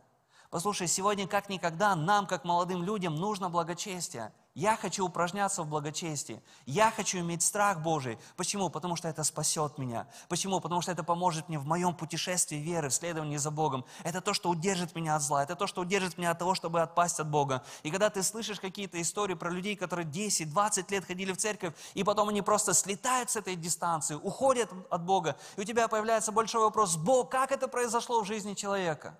Послушай, 0.50 0.88
сегодня 0.88 1.28
как 1.28 1.48
никогда 1.48 1.94
нам, 1.94 2.26
как 2.26 2.44
молодым 2.44 2.82
людям, 2.82 3.14
нужно 3.14 3.48
благочестие. 3.48 4.32
Я 4.54 4.76
хочу 4.76 5.06
упражняться 5.06 5.62
в 5.62 5.68
благочестии. 5.68 6.42
Я 6.66 6.90
хочу 6.90 7.20
иметь 7.20 7.44
страх 7.44 7.80
Божий. 7.82 8.18
Почему? 8.36 8.68
Потому 8.68 8.96
что 8.96 9.06
это 9.06 9.22
спасет 9.22 9.78
меня. 9.78 10.08
Почему? 10.28 10.58
Потому 10.58 10.80
что 10.80 10.90
это 10.90 11.04
поможет 11.04 11.48
мне 11.48 11.56
в 11.56 11.66
моем 11.66 11.94
путешествии 11.94 12.56
веры, 12.56 12.88
в 12.88 12.94
следовании 12.94 13.36
за 13.36 13.52
Богом. 13.52 13.84
Это 14.02 14.20
то, 14.20 14.34
что 14.34 14.50
удержит 14.50 14.96
меня 14.96 15.14
от 15.14 15.22
зла. 15.22 15.44
Это 15.44 15.54
то, 15.54 15.68
что 15.68 15.82
удержит 15.82 16.18
меня 16.18 16.32
от 16.32 16.40
того, 16.40 16.56
чтобы 16.56 16.82
отпасть 16.82 17.20
от 17.20 17.28
Бога. 17.28 17.62
И 17.84 17.92
когда 17.92 18.10
ты 18.10 18.24
слышишь 18.24 18.58
какие-то 18.58 19.00
истории 19.00 19.34
про 19.34 19.50
людей, 19.50 19.76
которые 19.76 20.08
10-20 20.08 20.90
лет 20.90 21.04
ходили 21.04 21.30
в 21.30 21.36
церковь, 21.36 21.74
и 21.94 22.02
потом 22.02 22.28
они 22.28 22.42
просто 22.42 22.74
слетают 22.74 23.30
с 23.30 23.36
этой 23.36 23.54
дистанции, 23.54 24.16
уходят 24.16 24.68
от 24.90 25.04
Бога, 25.04 25.36
и 25.56 25.60
у 25.60 25.64
тебя 25.64 25.86
появляется 25.86 26.32
большой 26.32 26.62
вопрос, 26.62 26.96
Бог, 26.96 27.30
как 27.30 27.52
это 27.52 27.68
произошло 27.68 28.20
в 28.20 28.26
жизни 28.26 28.54
человека? 28.54 29.16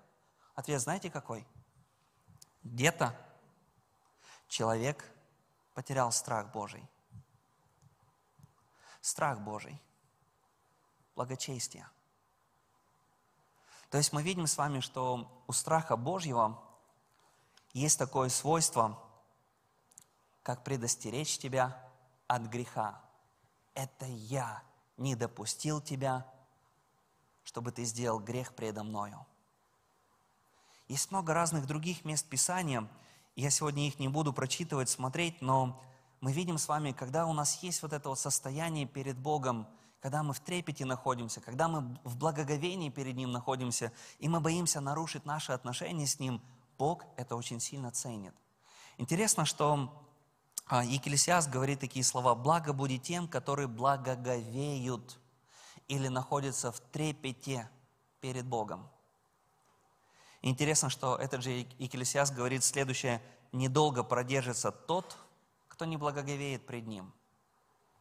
Ответ 0.55 0.81
знаете 0.81 1.09
какой? 1.09 1.47
Где-то 2.63 3.15
человек 4.47 5.09
потерял 5.73 6.11
страх 6.11 6.51
Божий. 6.51 6.87
Страх 9.01 9.39
Божий. 9.39 9.81
благочестие. 11.15 11.87
То 13.89 13.97
есть 13.97 14.13
мы 14.13 14.23
видим 14.23 14.47
с 14.47 14.57
вами, 14.57 14.79
что 14.79 15.43
у 15.47 15.51
страха 15.51 15.97
Божьего 15.97 16.59
есть 17.73 17.99
такое 17.99 18.29
свойство, 18.29 18.97
как 20.43 20.63
предостеречь 20.63 21.37
тебя 21.37 21.77
от 22.27 22.43
греха. 22.43 23.01
Это 23.73 24.05
я 24.05 24.63
не 24.97 25.15
допустил 25.15 25.81
тебя, 25.81 26.25
чтобы 27.43 27.71
ты 27.71 27.83
сделал 27.83 28.19
грех 28.19 28.55
предо 28.55 28.83
мною. 28.83 29.25
Есть 30.91 31.09
много 31.09 31.33
разных 31.33 31.67
других 31.67 32.03
мест 32.03 32.27
Писания. 32.27 32.85
Я 33.37 33.49
сегодня 33.49 33.87
их 33.87 33.97
не 33.97 34.09
буду 34.09 34.33
прочитывать, 34.33 34.89
смотреть, 34.89 35.41
но 35.41 35.81
мы 36.19 36.33
видим 36.33 36.57
с 36.57 36.67
вами, 36.67 36.91
когда 36.91 37.27
у 37.27 37.31
нас 37.31 37.63
есть 37.63 37.81
вот 37.81 37.93
это 37.93 38.09
вот 38.09 38.19
состояние 38.19 38.85
перед 38.85 39.17
Богом, 39.17 39.69
когда 40.01 40.21
мы 40.21 40.33
в 40.33 40.41
трепете 40.41 40.83
находимся, 40.83 41.39
когда 41.39 41.69
мы 41.69 41.97
в 42.03 42.17
благоговении 42.17 42.89
перед 42.89 43.15
Ним 43.15 43.31
находимся, 43.31 43.93
и 44.19 44.27
мы 44.27 44.41
боимся 44.41 44.81
нарушить 44.81 45.25
наши 45.25 45.53
отношения 45.53 46.05
с 46.05 46.19
Ним, 46.19 46.41
Бог 46.77 47.05
это 47.15 47.37
очень 47.37 47.61
сильно 47.61 47.91
ценит. 47.91 48.35
Интересно, 48.97 49.45
что 49.45 50.05
а, 50.65 50.83
Екклесиаст 50.83 51.49
говорит 51.49 51.79
такие 51.79 52.03
слова, 52.03 52.35
«Благо 52.35 52.73
будет 52.73 53.03
тем, 53.03 53.29
которые 53.29 53.69
благоговеют» 53.69 55.21
или 55.87 56.09
находятся 56.09 56.73
в 56.73 56.81
трепете 56.81 57.69
перед 58.19 58.45
Богом. 58.45 58.89
Интересно, 60.41 60.89
что 60.89 61.15
этот 61.15 61.43
же 61.43 61.51
Екклесиаст 61.77 62.33
говорит 62.33 62.63
следующее, 62.63 63.21
«Недолго 63.51 64.03
продержится 64.03 64.71
тот, 64.71 65.17
кто 65.67 65.85
не 65.85 65.97
благоговеет 65.97 66.65
пред 66.65 66.87
Ним». 66.87 67.13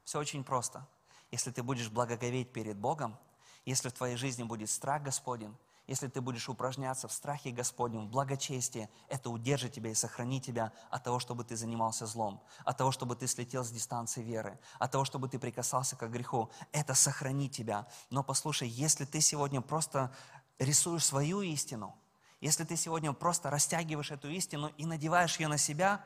Все 0.04 0.18
очень 0.18 0.44
просто– 0.44 0.86
если 1.30 1.50
ты 1.50 1.62
будешь 1.62 1.90
благоговеть 1.90 2.52
перед 2.52 2.76
Богом, 2.76 3.16
если 3.64 3.88
в 3.88 3.92
твоей 3.92 4.16
жизни 4.16 4.42
будет 4.42 4.70
страх 4.70 5.02
Господень, 5.02 5.56
если 5.86 6.06
ты 6.08 6.20
будешь 6.20 6.48
упражняться 6.48 7.08
в 7.08 7.12
страхе 7.12 7.50
Господнем, 7.50 8.06
в 8.06 8.10
благочестии, 8.10 8.88
это 9.08 9.28
удержит 9.30 9.72
тебя 9.72 9.90
и 9.90 9.94
сохранит 9.94 10.44
тебя 10.44 10.72
от 10.88 11.02
того, 11.02 11.18
чтобы 11.18 11.44
ты 11.44 11.56
занимался 11.56 12.06
злом, 12.06 12.40
от 12.64 12.78
того, 12.78 12.92
чтобы 12.92 13.16
ты 13.16 13.26
слетел 13.26 13.64
с 13.64 13.70
дистанции 13.70 14.22
веры, 14.22 14.58
от 14.78 14.92
того, 14.92 15.04
чтобы 15.04 15.28
ты 15.28 15.38
прикасался 15.38 15.96
к 15.96 16.08
греху. 16.08 16.50
Это 16.72 16.94
сохранит 16.94 17.52
тебя. 17.52 17.86
Но 18.08 18.22
послушай, 18.22 18.68
если 18.68 19.04
ты 19.04 19.20
сегодня 19.20 19.60
просто 19.60 20.14
рисуешь 20.58 21.04
свою 21.04 21.42
истину, 21.42 21.96
если 22.40 22.64
ты 22.64 22.76
сегодня 22.76 23.12
просто 23.12 23.50
растягиваешь 23.50 24.10
эту 24.10 24.30
истину 24.30 24.72
и 24.78 24.86
надеваешь 24.86 25.38
ее 25.38 25.48
на 25.48 25.58
себя, 25.58 26.04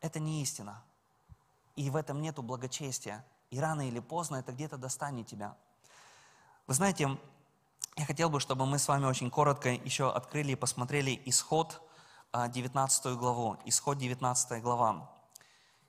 это 0.00 0.18
не 0.18 0.42
истина. 0.42 0.82
И 1.76 1.88
в 1.90 1.96
этом 1.96 2.20
нету 2.20 2.42
благочестия. 2.42 3.24
И 3.50 3.60
рано 3.60 3.86
или 3.86 4.00
поздно 4.00 4.36
это 4.36 4.52
где-то 4.52 4.76
достанет 4.76 5.26
тебя. 5.26 5.56
Вы 6.66 6.74
знаете, 6.74 7.16
я 7.96 8.06
хотел 8.06 8.30
бы, 8.30 8.40
чтобы 8.40 8.66
мы 8.66 8.78
с 8.78 8.88
вами 8.88 9.04
очень 9.04 9.30
коротко 9.30 9.70
еще 9.70 10.12
открыли 10.12 10.52
и 10.52 10.56
посмотрели 10.56 11.20
исход 11.24 11.80
19 12.32 13.06
а, 13.06 13.14
главу. 13.14 13.56
Исход 13.64 13.98
19 13.98 14.62
глава. 14.62 15.10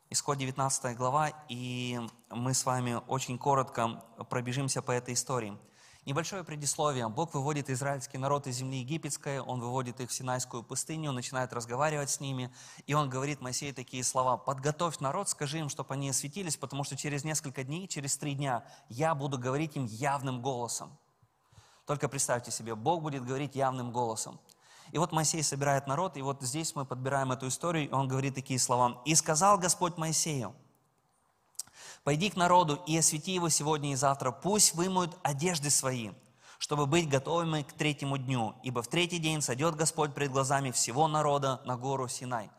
Исход 0.09 0.37
19 0.37 0.97
глава, 0.97 1.31
и 1.47 1.99
мы 2.29 2.53
с 2.53 2.65
вами 2.65 2.99
очень 3.07 3.37
коротко 3.37 4.03
пробежимся 4.29 4.81
по 4.81 4.91
этой 4.91 5.13
истории. 5.13 5.57
Небольшое 6.03 6.43
предисловие. 6.43 7.07
Бог 7.09 7.35
выводит 7.35 7.69
израильский 7.69 8.17
народ 8.17 8.47
из 8.47 8.55
земли 8.55 8.79
египетской, 8.79 9.39
Он 9.39 9.61
выводит 9.61 9.99
их 9.99 10.09
в 10.09 10.13
Синайскую 10.13 10.63
пустыню, 10.63 11.11
начинает 11.11 11.53
разговаривать 11.53 12.09
с 12.09 12.19
ними, 12.19 12.51
и 12.87 12.95
Он 12.95 13.07
говорит 13.07 13.39
Моисею 13.39 13.75
такие 13.75 14.03
слова. 14.03 14.35
«Подготовь 14.35 14.97
народ, 14.99 15.29
скажи 15.29 15.59
им, 15.59 15.69
чтобы 15.69 15.93
они 15.93 16.09
осветились, 16.09 16.57
потому 16.57 16.83
что 16.83 16.97
через 16.97 17.23
несколько 17.23 17.63
дней, 17.63 17.87
через 17.87 18.17
три 18.17 18.33
дня 18.33 18.65
я 18.89 19.13
буду 19.13 19.37
говорить 19.37 19.75
им 19.75 19.85
явным 19.85 20.41
голосом». 20.41 20.97
Только 21.85 22.09
представьте 22.09 22.49
себе, 22.49 22.73
Бог 22.73 23.03
будет 23.03 23.23
говорить 23.23 23.55
явным 23.55 23.91
голосом. 23.91 24.39
И 24.91 24.97
вот 24.97 25.11
Моисей 25.11 25.43
собирает 25.43 25.85
народ, 25.85 26.17
и 26.17 26.23
вот 26.23 26.41
здесь 26.41 26.73
мы 26.73 26.83
подбираем 26.83 27.31
эту 27.31 27.47
историю, 27.47 27.87
и 27.87 27.93
он 27.93 28.07
говорит 28.07 28.33
такие 28.33 28.57
слова. 28.57 29.03
«И 29.05 29.13
сказал 29.13 29.59
Господь 29.59 29.97
Моисею, 29.97 30.55
Пойди 32.03 32.29
к 32.29 32.35
народу 32.35 32.81
и 32.87 32.97
освети 32.97 33.33
его 33.33 33.49
сегодня 33.49 33.91
и 33.91 33.95
завтра. 33.95 34.31
Пусть 34.31 34.73
вымоют 34.73 35.17
одежды 35.21 35.69
свои, 35.69 36.11
чтобы 36.57 36.87
быть 36.87 37.07
готовыми 37.07 37.61
к 37.61 37.73
третьему 37.73 38.17
дню. 38.17 38.55
Ибо 38.63 38.81
в 38.81 38.87
третий 38.87 39.19
день 39.19 39.41
сойдет 39.41 39.75
Господь 39.75 40.13
пред 40.13 40.31
глазами 40.31 40.71
всего 40.71 41.07
народа 41.07 41.61
на 41.65 41.77
гору 41.77 42.07
Синай. 42.07 42.49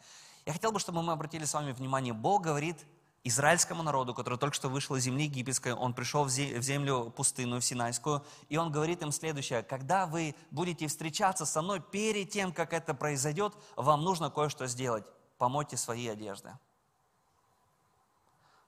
Я 0.47 0.53
хотел 0.53 0.73
бы, 0.73 0.79
чтобы 0.79 1.03
мы 1.03 1.13
обратили 1.13 1.45
с 1.45 1.55
вами 1.55 1.73
внимание, 1.73 2.13
Бог 2.13 2.43
говорит 2.43 2.87
израильскому 3.25 3.83
народу, 3.83 4.15
который 4.15 4.39
только 4.39 4.55
что 4.55 4.69
вышел 4.69 4.97
из 4.97 5.05
земли 5.05 5.25
египетской, 5.25 5.73
он 5.73 5.95
пришел 5.95 6.25
в 6.25 6.31
землю 6.31 7.11
пустынную, 7.11 7.61
в 7.61 7.65
Синайскую, 7.65 8.25
и 8.49 8.57
он 8.57 8.73
говорит 8.73 9.03
им 9.03 9.13
следующее, 9.13 9.63
когда 9.63 10.07
вы 10.07 10.35
будете 10.51 10.89
встречаться 10.89 11.47
со 11.47 11.63
мной, 11.63 11.81
перед 11.81 12.31
тем, 12.31 12.53
как 12.53 12.73
это 12.73 12.95
произойдет, 12.95 13.55
вам 13.77 14.03
нужно 14.03 14.31
кое-что 14.31 14.67
сделать. 14.67 15.05
Помойте 15.39 15.77
свои 15.77 16.09
одежды. 16.09 16.51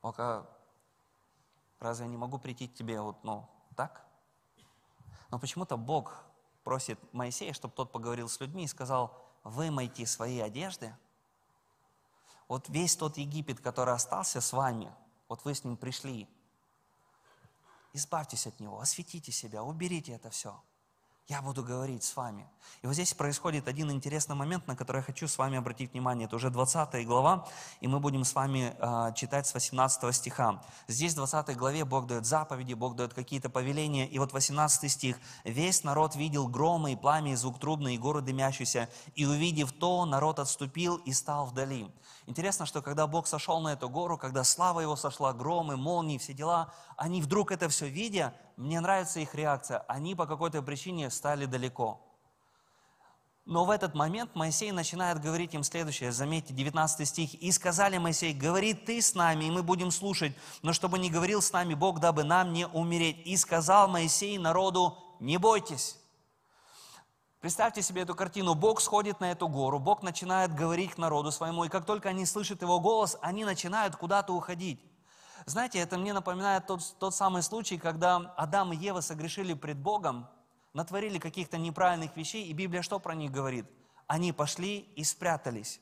Пока 0.00 0.46
Разве 1.84 2.06
я 2.06 2.10
не 2.10 2.16
могу 2.16 2.38
прийти 2.38 2.66
к 2.66 2.74
тебе 2.74 2.98
вот, 2.98 3.22
ну, 3.24 3.46
так? 3.76 4.06
Но 5.30 5.38
почему-то 5.38 5.76
Бог 5.76 6.24
просит 6.62 6.98
Моисея, 7.12 7.52
чтобы 7.52 7.74
тот 7.74 7.92
поговорил 7.92 8.28
с 8.28 8.40
людьми 8.40 8.64
и 8.64 8.68
сказал, 8.68 9.22
вымойте 9.42 10.06
свои 10.06 10.40
одежды. 10.40 10.96
Вот 12.48 12.70
весь 12.70 12.96
тот 12.96 13.18
Египет, 13.18 13.60
который 13.60 13.92
остался 13.92 14.40
с 14.40 14.52
вами, 14.54 14.90
вот 15.28 15.44
вы 15.44 15.54
с 15.54 15.62
ним 15.62 15.76
пришли, 15.76 16.26
избавьтесь 17.92 18.46
от 18.46 18.58
него, 18.60 18.80
осветите 18.80 19.30
себя, 19.30 19.62
уберите 19.62 20.12
это 20.12 20.30
все– 20.30 20.62
я 21.26 21.40
буду 21.40 21.62
говорить 21.62 22.04
с 22.04 22.16
вами. 22.16 22.46
И 22.82 22.86
вот 22.86 22.92
здесь 22.92 23.14
происходит 23.14 23.66
один 23.66 23.90
интересный 23.90 24.36
момент, 24.36 24.66
на 24.66 24.76
который 24.76 24.98
я 24.98 25.02
хочу 25.02 25.26
с 25.26 25.38
вами 25.38 25.56
обратить 25.56 25.92
внимание. 25.92 26.26
Это 26.26 26.36
уже 26.36 26.50
20 26.50 27.06
глава, 27.06 27.48
и 27.80 27.88
мы 27.88 27.98
будем 27.98 28.24
с 28.24 28.34
вами 28.34 28.76
э, 28.78 29.14
читать 29.14 29.46
с 29.46 29.54
18 29.54 30.14
стиха. 30.14 30.62
Здесь 30.86 31.14
в 31.14 31.16
20 31.16 31.56
главе 31.56 31.86
Бог 31.86 32.06
дает 32.06 32.26
заповеди, 32.26 32.74
Бог 32.74 32.94
дает 32.94 33.14
какие-то 33.14 33.48
повеления. 33.48 34.06
И 34.06 34.18
вот 34.18 34.34
18 34.34 34.90
стих. 34.90 35.18
«Весь 35.44 35.82
народ 35.82 36.14
видел 36.14 36.46
громы 36.46 36.92
и 36.92 36.96
пламя, 36.96 37.32
и 37.32 37.36
звук 37.36 37.58
трубный, 37.58 37.94
и 37.94 37.98
горы 37.98 38.20
дымящийся, 38.20 38.90
и 39.14 39.24
увидев 39.24 39.72
то, 39.72 40.04
народ 40.04 40.38
отступил 40.38 40.96
и 40.96 41.12
стал 41.14 41.46
вдали». 41.46 41.90
Интересно, 42.26 42.64
что 42.64 42.80
когда 42.80 43.06
Бог 43.06 43.26
сошел 43.26 43.60
на 43.60 43.74
эту 43.74 43.90
гору, 43.90 44.16
когда 44.16 44.44
слава 44.44 44.80
Его 44.80 44.96
сошла, 44.96 45.34
громы, 45.34 45.76
молнии, 45.76 46.16
все 46.16 46.32
дела, 46.32 46.72
они 46.96 47.22
вдруг 47.22 47.52
это 47.52 47.68
все 47.68 47.88
видя, 47.88 48.34
мне 48.56 48.80
нравится 48.80 49.20
их 49.20 49.34
реакция, 49.34 49.80
они 49.88 50.14
по 50.14 50.26
какой-то 50.26 50.62
причине 50.62 51.10
стали 51.10 51.46
далеко. 51.46 52.00
Но 53.46 53.66
в 53.66 53.70
этот 53.70 53.94
момент 53.94 54.34
Моисей 54.34 54.72
начинает 54.72 55.20
говорить 55.20 55.52
им 55.52 55.64
следующее, 55.64 56.12
заметьте, 56.12 56.54
19 56.54 57.06
стих. 57.06 57.34
«И 57.34 57.52
сказали 57.52 57.98
Моисей, 57.98 58.32
говори 58.32 58.72
ты 58.72 59.02
с 59.02 59.14
нами, 59.14 59.44
и 59.44 59.50
мы 59.50 59.62
будем 59.62 59.90
слушать, 59.90 60.32
но 60.62 60.72
чтобы 60.72 60.98
не 60.98 61.10
говорил 61.10 61.42
с 61.42 61.52
нами 61.52 61.74
Бог, 61.74 62.00
дабы 62.00 62.24
нам 62.24 62.54
не 62.54 62.66
умереть. 62.66 63.26
И 63.26 63.36
сказал 63.36 63.86
Моисей 63.86 64.38
народу, 64.38 64.96
не 65.20 65.36
бойтесь». 65.36 65.98
Представьте 67.40 67.82
себе 67.82 68.00
эту 68.00 68.14
картину. 68.14 68.54
Бог 68.54 68.80
сходит 68.80 69.20
на 69.20 69.30
эту 69.30 69.48
гору, 69.48 69.78
Бог 69.78 70.02
начинает 70.02 70.54
говорить 70.54 70.92
к 70.92 70.98
народу 70.98 71.30
своему, 71.30 71.64
и 71.64 71.68
как 71.68 71.84
только 71.84 72.08
они 72.08 72.24
слышат 72.24 72.62
его 72.62 72.80
голос, 72.80 73.18
они 73.20 73.44
начинают 73.44 73.96
куда-то 73.96 74.32
уходить. 74.32 74.80
Знаете, 75.46 75.78
это 75.78 75.98
мне 75.98 76.12
напоминает 76.12 76.66
тот, 76.66 76.80
тот 76.98 77.14
самый 77.14 77.42
случай, 77.42 77.78
когда 77.78 78.16
Адам 78.36 78.72
и 78.72 78.76
Ева 78.76 79.00
согрешили 79.00 79.54
пред 79.54 79.78
Богом, 79.78 80.28
натворили 80.72 81.18
каких-то 81.18 81.58
неправильных 81.58 82.16
вещей, 82.16 82.46
и 82.46 82.52
Библия 82.52 82.82
что 82.82 82.98
про 82.98 83.14
них 83.14 83.30
говорит? 83.30 83.66
Они 84.06 84.32
пошли 84.32 84.78
и 84.96 85.04
спрятались. 85.04 85.80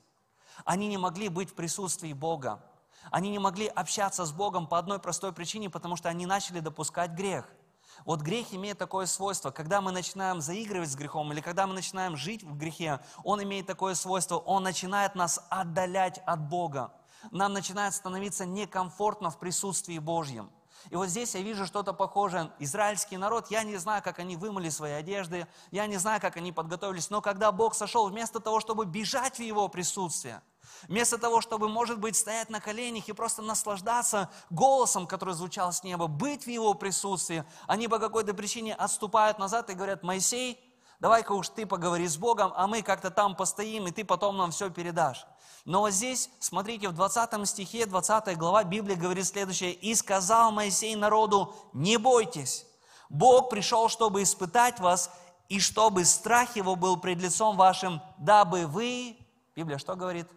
Они 0.65 0.89
не 0.89 0.99
могли 0.99 1.29
быть 1.29 1.51
в 1.51 1.55
присутствии 1.55 2.13
Бога. 2.13 2.65
Они 3.11 3.31
не 3.31 3.39
могли 3.39 3.67
общаться 3.67 4.25
с 4.25 4.33
Богом 4.33 4.67
по 4.67 4.79
одной 4.79 4.99
простой 4.99 5.33
причине, 5.33 5.71
потому 5.71 5.97
что 5.97 6.09
они 6.09 6.27
начали 6.27 6.61
допускать 6.61 7.13
грех– 7.13 7.49
вот 8.05 8.21
грех 8.21 8.53
имеет 8.53 8.79
такое 8.79 9.07
свойство, 9.07 9.51
когда 9.51 9.81
мы 9.81 9.93
начинаем 9.93 10.41
заигрывать 10.41 10.91
с 10.91 10.97
грехом 10.97 11.33
или 11.33 11.41
когда 11.41 11.67
мы 11.67 11.75
начинаем 11.75 12.17
жить 12.17 12.43
в 12.43 12.57
грехе, 12.57 13.01
он 13.23 13.43
имеет 13.43 13.67
такое 13.67 13.95
свойство, 13.95 14.37
он 14.37 14.63
начинает 14.65 15.15
нас 15.15 15.45
отдалять 15.51 16.21
от 16.27 16.49
Бога. 16.49 16.93
Нам 17.31 17.53
начинает 17.53 17.95
становиться 17.95 18.45
некомфортно 18.45 19.31
в 19.31 19.39
присутствии 19.39 19.99
Божьем. 19.99 20.51
И 20.91 20.97
вот 20.97 21.09
здесь 21.09 21.35
я 21.35 21.43
вижу 21.43 21.65
что-то 21.65 21.93
похожее. 21.93 22.51
Израильский 22.59 23.17
народ, 23.17 23.51
я 23.51 23.63
не 23.63 23.77
знаю, 23.77 24.03
как 24.03 24.19
они 24.19 24.37
вымыли 24.37 24.69
свои 24.69 24.93
одежды, 24.93 25.47
я 25.71 25.87
не 25.87 25.97
знаю, 25.97 26.21
как 26.21 26.37
они 26.37 26.51
подготовились, 26.51 27.09
но 27.09 27.21
когда 27.21 27.53
Бог 27.53 27.75
сошел, 27.75 28.09
вместо 28.09 28.41
того, 28.41 28.59
чтобы 28.59 28.85
бежать 28.85 29.37
в 29.37 29.43
Его 29.43 29.69
присутствие– 29.69 30.43
Вместо 30.89 31.19
того, 31.19 31.41
чтобы, 31.41 31.69
может 31.69 31.99
быть, 31.99 32.17
стоять 32.17 32.51
на 32.51 32.61
коленях 32.61 33.09
и 33.09 33.13
просто 33.13 33.43
наслаждаться 33.43 34.31
голосом, 34.51 35.07
который 35.07 35.35
звучал 35.35 35.73
с 35.73 35.85
неба, 35.85 36.07
быть 36.07 36.45
в 36.45 36.51
его 36.51 36.75
присутствии, 36.75 37.45
они 37.67 37.89
по 37.89 37.99
какой-то 37.99 38.35
причине 38.35 38.75
отступают 38.75 39.39
назад 39.39 39.71
и 39.71 39.75
говорят, 39.75 40.03
Моисей, 40.03 40.59
давай-ка 41.03 41.33
уж 41.33 41.49
ты 41.49 41.67
поговори 41.67 42.07
с 42.07 42.17
Богом, 42.17 42.53
а 42.55 42.69
мы 42.69 42.81
как-то 42.83 43.11
там 43.11 43.35
постоим, 43.35 43.89
и 43.89 43.91
ты 43.91 44.05
потом 44.05 44.37
нам 44.37 44.53
все 44.53 44.71
передашь. 44.71 45.27
Но 45.65 45.91
здесь, 45.91 46.31
смотрите, 46.39 46.89
в 46.89 46.95
20 46.95 47.49
стихе, 47.49 47.87
20 47.87 48.39
глава 48.39 48.63
Библия 48.63 48.97
говорит 48.97 49.27
следующее. 49.27 49.73
«И 49.73 49.97
сказал 49.97 50.53
Моисей 50.53 50.95
народу, 50.95 51.57
не 51.73 51.97
бойтесь, 51.97 52.65
Бог 53.09 53.51
пришел, 53.51 53.89
чтобы 53.89 54.23
испытать 54.23 54.79
вас, 54.79 55.11
и 55.49 55.59
чтобы 55.59 56.05
страх 56.05 56.55
его 56.55 56.77
был 56.77 56.97
пред 56.97 57.19
лицом 57.19 57.57
вашим, 57.57 58.01
дабы 58.19 58.67
вы, 58.69 59.19
Библия 59.57 59.79
что 59.79 59.97
говорит? 59.97 60.29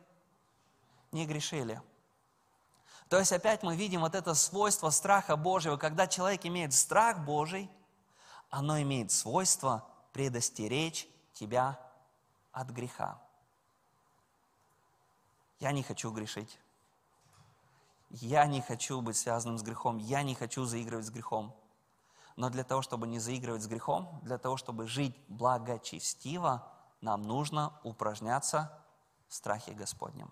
Не 1.11 1.27
грешили. 1.27 1.79
То 3.07 3.19
есть 3.19 3.31
опять 3.31 3.61
мы 3.61 3.75
видим 3.75 4.01
вот 4.01 4.15
это 4.15 4.33
свойство 4.33 4.89
страха 4.89 5.35
Божьего. 5.35 5.77
Когда 5.77 6.07
человек 6.07 6.43
имеет 6.43 6.73
страх 6.73 7.19
Божий, 7.19 7.69
оно 8.49 8.81
имеет 8.81 9.11
свойство 9.11 9.87
предостеречь 10.15 11.09
тебя 11.33 11.77
от 12.53 12.69
греха. 12.69 13.21
Я 15.59 15.73
не 15.73 15.83
хочу 15.83 16.09
грешить. 16.09 16.57
Я 18.11 18.45
не 18.45 18.61
хочу 18.61 19.01
быть 19.01 19.17
связанным 19.17 19.57
с 19.57 19.61
грехом. 19.61 19.97
Я 19.97 20.23
не 20.23 20.33
хочу 20.33 20.63
заигрывать 20.63 21.05
с 21.05 21.09
грехом. 21.09 21.53
Но 22.37 22.49
для 22.49 22.63
того, 22.63 22.81
чтобы 22.81 23.07
не 23.07 23.19
заигрывать 23.19 23.63
с 23.63 23.67
грехом, 23.67 24.21
для 24.23 24.37
того, 24.37 24.55
чтобы 24.55 24.87
жить 24.87 25.13
благочестиво, 25.27 26.65
нам 27.01 27.23
нужно 27.23 27.77
упражняться 27.83 28.71
в 29.27 29.33
страхе 29.33 29.73
Господнем. 29.73 30.31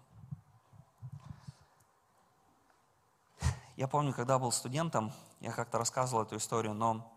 Я 3.75 3.89
помню, 3.89 4.13
когда 4.13 4.39
был 4.39 4.53
студентом, 4.53 5.11
я 5.41 5.51
как-то 5.51 5.77
рассказывал 5.77 6.23
эту 6.23 6.37
историю, 6.37 6.73
но 6.73 7.11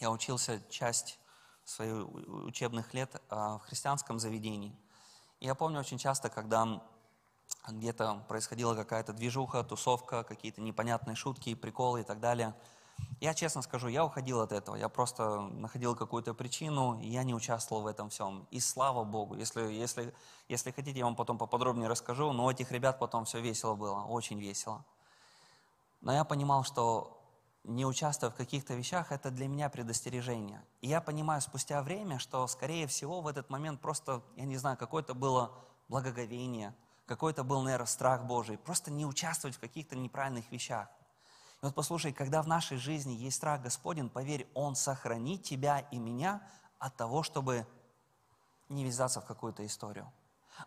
я 0.00 0.10
учился 0.10 0.60
часть 0.68 1.20
своих 1.64 2.06
учебных 2.08 2.94
лет 2.94 3.20
а, 3.28 3.58
в 3.58 3.62
христианском 3.62 4.18
заведении. 4.18 4.74
И 5.40 5.46
я 5.46 5.54
помню 5.54 5.80
очень 5.80 5.98
часто, 5.98 6.28
когда 6.28 6.82
где-то 7.68 8.24
происходила 8.28 8.74
какая-то 8.74 9.12
движуха, 9.12 9.62
тусовка, 9.62 10.24
какие-то 10.24 10.60
непонятные 10.60 11.14
шутки, 11.14 11.54
приколы 11.54 12.00
и 12.00 12.04
так 12.04 12.20
далее. 12.20 12.54
Я 13.20 13.34
честно 13.34 13.62
скажу, 13.62 13.88
я 13.88 14.04
уходил 14.04 14.40
от 14.40 14.52
этого, 14.52 14.76
я 14.76 14.88
просто 14.88 15.40
находил 15.40 15.94
какую-то 15.94 16.34
причину, 16.34 17.00
и 17.00 17.08
я 17.08 17.22
не 17.22 17.34
участвовал 17.34 17.82
в 17.82 17.86
этом 17.86 18.10
всем. 18.10 18.46
И 18.50 18.60
слава 18.60 19.04
Богу, 19.04 19.34
если, 19.36 19.62
если, 19.62 20.14
если 20.48 20.70
хотите, 20.70 20.98
я 20.98 21.04
вам 21.04 21.16
потом 21.16 21.38
поподробнее 21.38 21.88
расскажу, 21.88 22.32
но 22.32 22.46
у 22.46 22.50
этих 22.50 22.70
ребят 22.72 22.98
потом 22.98 23.24
все 23.24 23.40
весело 23.40 23.74
было, 23.74 24.02
очень 24.02 24.38
весело. 24.38 24.84
Но 26.00 26.12
я 26.12 26.24
понимал, 26.24 26.64
что 26.64 27.21
не 27.64 27.86
участвуя 27.86 28.30
в 28.30 28.34
каких-то 28.34 28.74
вещах, 28.74 29.12
это 29.12 29.30
для 29.30 29.46
меня 29.46 29.68
предостережение. 29.68 30.62
И 30.80 30.88
я 30.88 31.00
понимаю 31.00 31.40
спустя 31.40 31.82
время, 31.82 32.18
что, 32.18 32.46
скорее 32.46 32.86
всего, 32.86 33.20
в 33.20 33.28
этот 33.28 33.50
момент 33.50 33.80
просто, 33.80 34.22
я 34.36 34.44
не 34.44 34.56
знаю, 34.56 34.76
какое-то 34.76 35.14
было 35.14 35.52
благоговение, 35.88 36.74
какой-то 37.06 37.44
был, 37.44 37.62
наверное, 37.62 37.86
страх 37.86 38.24
Божий. 38.24 38.58
Просто 38.58 38.90
не 38.90 39.06
участвовать 39.06 39.56
в 39.56 39.60
каких-то 39.60 39.96
неправильных 39.96 40.50
вещах. 40.50 40.88
И 41.62 41.66
вот 41.66 41.74
послушай, 41.74 42.12
когда 42.12 42.42
в 42.42 42.48
нашей 42.48 42.78
жизни 42.78 43.12
есть 43.12 43.36
страх 43.36 43.62
Господень, 43.62 44.10
поверь, 44.10 44.48
Он 44.54 44.74
сохранит 44.74 45.44
тебя 45.44 45.78
и 45.78 45.98
меня 45.98 46.42
от 46.78 46.96
того, 46.96 47.22
чтобы 47.22 47.66
не 48.68 48.84
ввязаться 48.84 49.20
в 49.20 49.26
какую-то 49.26 49.64
историю 49.64 50.10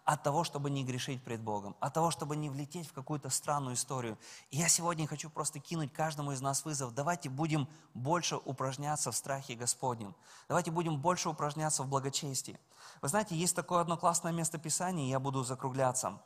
от 0.03 0.23
того, 0.23 0.43
чтобы 0.43 0.69
не 0.69 0.83
грешить 0.83 1.23
пред 1.23 1.41
Богом, 1.41 1.75
от 1.79 1.93
того, 1.93 2.11
чтобы 2.11 2.35
не 2.35 2.49
влететь 2.49 2.87
в 2.87 2.93
какую-то 2.93 3.29
странную 3.29 3.75
историю. 3.75 4.17
И 4.51 4.57
я 4.57 4.67
сегодня 4.67 5.07
хочу 5.07 5.29
просто 5.29 5.59
кинуть 5.59 5.93
каждому 5.93 6.31
из 6.31 6.41
нас 6.41 6.65
вызов. 6.65 6.93
Давайте 6.93 7.29
будем 7.29 7.67
больше 7.93 8.37
упражняться 8.37 9.11
в 9.11 9.15
страхе 9.15 9.55
Господнем. 9.55 10.15
Давайте 10.47 10.71
будем 10.71 10.99
больше 10.99 11.29
упражняться 11.29 11.83
в 11.83 11.87
благочестии. 11.87 12.59
Вы 13.01 13.07
знаете, 13.07 13.35
есть 13.35 13.55
такое 13.55 13.81
одно 13.81 13.97
классное 13.97 14.31
место 14.31 14.57
Писания, 14.57 15.09
я 15.09 15.19
буду 15.19 15.43
закругляться. 15.43 16.19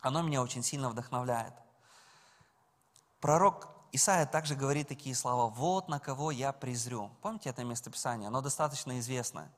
Оно 0.00 0.22
меня 0.22 0.42
очень 0.42 0.62
сильно 0.62 0.90
вдохновляет. 0.90 1.54
Пророк 3.20 3.68
Исаия 3.92 4.26
также 4.26 4.54
говорит 4.54 4.88
такие 4.88 5.14
слова, 5.14 5.48
«Вот 5.48 5.88
на 5.88 6.00
кого 6.00 6.30
я 6.30 6.52
презрю». 6.52 7.10
Помните 7.22 7.50
это 7.50 7.64
место 7.64 7.90
Писания? 7.90 8.26
Оно 8.26 8.40
достаточно 8.40 8.98
известное. 8.98 9.50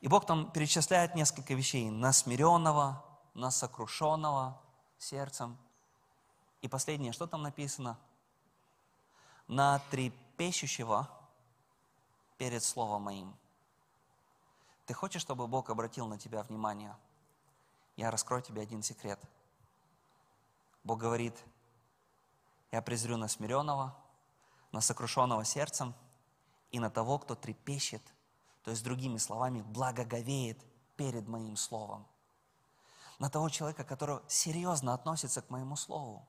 И 0.00 0.08
Бог 0.08 0.26
там 0.26 0.50
перечисляет 0.50 1.14
несколько 1.14 1.54
вещей. 1.54 1.90
На 1.90 2.12
смиренного, 2.12 3.04
на 3.34 3.50
сокрушенного 3.50 4.60
сердцем. 4.98 5.56
И 6.62 6.68
последнее, 6.68 7.12
что 7.12 7.26
там 7.26 7.42
написано? 7.42 7.98
На 9.48 9.78
трепещущего 9.90 11.08
перед 12.38 12.62
Словом 12.62 13.02
Моим. 13.02 13.34
Ты 14.86 14.94
хочешь, 14.94 15.22
чтобы 15.22 15.46
Бог 15.46 15.70
обратил 15.70 16.06
на 16.06 16.18
тебя 16.18 16.42
внимание? 16.42 16.96
Я 17.96 18.10
раскрою 18.10 18.42
тебе 18.42 18.62
один 18.62 18.82
секрет. 18.82 19.18
Бог 20.84 21.00
говорит, 21.00 21.34
я 22.70 22.82
презрю 22.82 23.16
на 23.16 23.26
смиренного, 23.26 23.96
на 24.70 24.80
сокрушенного 24.80 25.44
сердцем 25.44 25.94
и 26.70 26.78
на 26.78 26.90
того, 26.90 27.18
кто 27.18 27.34
трепещет 27.34 28.02
то 28.66 28.72
есть, 28.72 28.82
другими 28.82 29.16
словами, 29.18 29.62
благоговеет 29.62 30.58
перед 30.96 31.28
моим 31.28 31.56
словом. 31.56 32.04
На 33.20 33.30
того 33.30 33.48
человека, 33.48 33.84
который 33.84 34.18
серьезно 34.26 34.92
относится 34.92 35.40
к 35.40 35.50
моему 35.50 35.76
слову. 35.76 36.26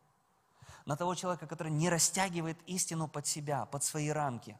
На 0.85 0.95
того 0.95 1.15
человека, 1.15 1.47
который 1.47 1.71
не 1.71 1.89
растягивает 1.89 2.59
истину 2.67 3.07
под 3.07 3.25
себя, 3.25 3.65
под 3.65 3.83
свои 3.83 4.09
рамки. 4.09 4.55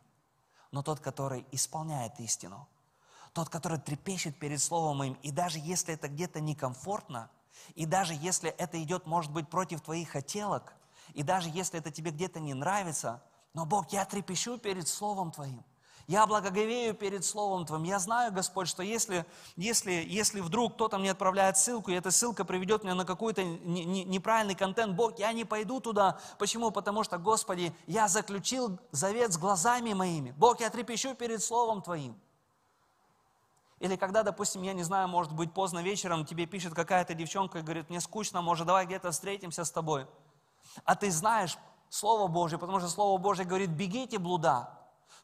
Но 0.71 0.81
тот, 0.81 1.01
который 1.01 1.45
исполняет 1.51 2.19
истину. 2.19 2.67
Тот, 3.33 3.49
который 3.49 3.77
трепещет 3.77 4.39
перед 4.39 4.59
словом 4.59 4.97
моим. 4.97 5.13
И 5.21 5.29
даже 5.29 5.59
если 5.59 5.93
это 5.93 6.07
где-то 6.07 6.39
некомфортно, 6.41 7.29
и 7.75 7.85
даже 7.85 8.15
если 8.15 8.49
это 8.49 8.81
идет, 8.81 9.05
может 9.05 9.31
быть, 9.31 9.51
против 9.51 9.81
твоих 9.81 10.09
хотелок, 10.09 10.73
и 11.13 11.21
даже 11.21 11.49
если 11.49 11.77
это 11.77 11.91
тебе 11.91 12.09
где-то 12.09 12.39
не 12.39 12.55
нравится, 12.55 13.21
но 13.53 13.67
Бог, 13.67 13.93
я 13.93 14.03
трепещу 14.03 14.57
перед 14.57 14.87
Словом 14.87 15.31
Твоим– 15.31 15.63
я 16.07 16.25
благоговею 16.25 16.93
перед 16.93 17.25
Словом 17.25 17.65
Твоим. 17.65 17.83
Я 17.83 17.99
знаю, 17.99 18.31
Господь, 18.31 18.69
что 18.69 18.81
если, 18.81 19.25
если, 19.57 19.91
если 19.91 20.39
вдруг 20.39 20.75
кто-то 20.75 20.97
мне 20.97 21.11
отправляет 21.11 21.57
ссылку, 21.57 21.91
и 21.91 21.95
эта 21.95 22.11
ссылка 22.11 22.45
приведет 22.45 22.85
меня 22.85 22.95
на 22.95 23.03
какой-то 23.03 23.43
неправильный 23.43 24.55
контент, 24.55 24.95
Бог, 24.95 25.19
я 25.19 25.33
не 25.33 25.43
пойду 25.43 25.81
туда. 25.81 26.17
Почему? 26.39 26.71
Потому 26.71 27.03
что, 27.03 27.17
Господи, 27.17 27.75
я 27.87 28.07
заключил 28.07 28.79
завет 28.91 29.33
с 29.33 29.37
глазами 29.37 29.91
моими. 29.91 30.31
Бог, 30.37 30.61
я 30.61 30.69
трепещу 30.69 31.13
перед 31.13 31.43
Словом 31.43 31.81
Твоим. 31.81 32.17
Или 33.79 33.97
когда, 33.97 34.23
допустим, 34.23 34.61
я 34.61 34.71
не 34.71 34.83
знаю, 34.83 35.09
может 35.09 35.33
быть, 35.33 35.53
поздно 35.53 35.79
вечером 35.79 36.25
тебе 36.25 36.45
пишет 36.45 36.73
какая-то 36.73 37.15
девчонка 37.15 37.59
и 37.59 37.61
говорит, 37.63 37.89
мне 37.89 37.99
скучно, 37.99 38.41
может, 38.41 38.65
давай 38.65 38.85
где-то 38.85 39.11
встретимся 39.11 39.65
с 39.65 39.71
тобой. 39.71 40.07
А 40.85 40.95
ты 40.95 41.11
знаешь 41.11 41.57
Слово 41.89 42.27
Божье, 42.27 42.57
потому 42.57 42.79
что 42.79 42.87
Слово 42.87 43.17
Божье 43.17 43.43
говорит, 43.43 43.71
бегите 43.71 44.19
блуда. 44.19 44.76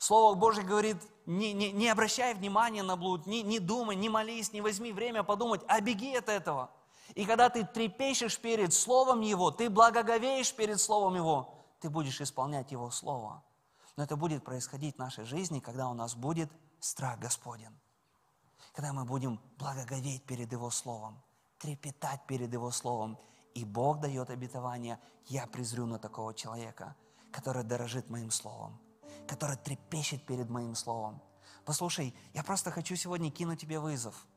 Слово 0.03 0.35
Божье 0.35 0.65
говорит, 0.65 0.97
не, 1.25 1.53
не, 1.53 1.71
не 1.71 1.87
обращай 1.87 2.33
внимания 2.33 2.83
на 2.83 2.97
блуд, 2.97 3.25
не, 3.25 3.41
не 3.41 3.59
думай, 3.59 3.95
не 3.95 4.09
молись, 4.09 4.51
не 4.51 4.59
возьми 4.59 4.91
время 4.91 5.23
подумать, 5.23 5.61
а 5.69 5.79
беги 5.79 6.13
от 6.17 6.27
этого. 6.27 6.71
И 7.15 7.25
когда 7.25 7.49
ты 7.49 7.65
трепещешь 7.65 8.37
перед 8.37 8.73
Словом 8.73 9.21
Его, 9.21 9.49
ты 9.49 9.69
благоговеешь 9.69 10.53
перед 10.53 10.81
Словом 10.81 11.15
Его, 11.15 11.55
ты 11.79 11.89
будешь 11.89 12.19
исполнять 12.19 12.73
Его 12.73 12.91
Слово. 12.91 13.45
Но 13.95 14.03
это 14.03 14.17
будет 14.17 14.43
происходить 14.43 14.95
в 14.95 14.99
нашей 14.99 15.23
жизни, 15.23 15.61
когда 15.61 15.87
у 15.87 15.93
нас 15.93 16.15
будет 16.15 16.51
страх 16.81 17.17
Господен. 17.19 17.73
Когда 18.73 18.91
мы 18.91 19.05
будем 19.05 19.39
благоговеть 19.57 20.25
перед 20.25 20.51
Его 20.51 20.69
Словом, 20.69 21.23
трепетать 21.59 22.27
перед 22.27 22.51
Его 22.51 22.71
Словом. 22.71 23.17
И 23.53 23.63
Бог 23.63 24.01
дает 24.01 24.29
обетование, 24.29 24.99
я 25.27 25.47
презрю 25.47 25.85
на 25.85 25.97
такого 25.97 26.33
человека, 26.33 26.93
который 27.31 27.63
дорожит 27.63 28.09
моим 28.09 28.31
Словом 28.31 28.82
который 29.27 29.57
трепещет 29.57 30.25
перед 30.25 30.49
моим 30.49 30.75
словом. 30.75 31.21
Послушай, 31.65 32.13
я 32.33 32.43
просто 32.43 32.71
хочу 32.71 32.95
сегодня 32.95 33.31
кинуть 33.31 33.61
тебе 33.61 33.79
вызов. 33.79 34.27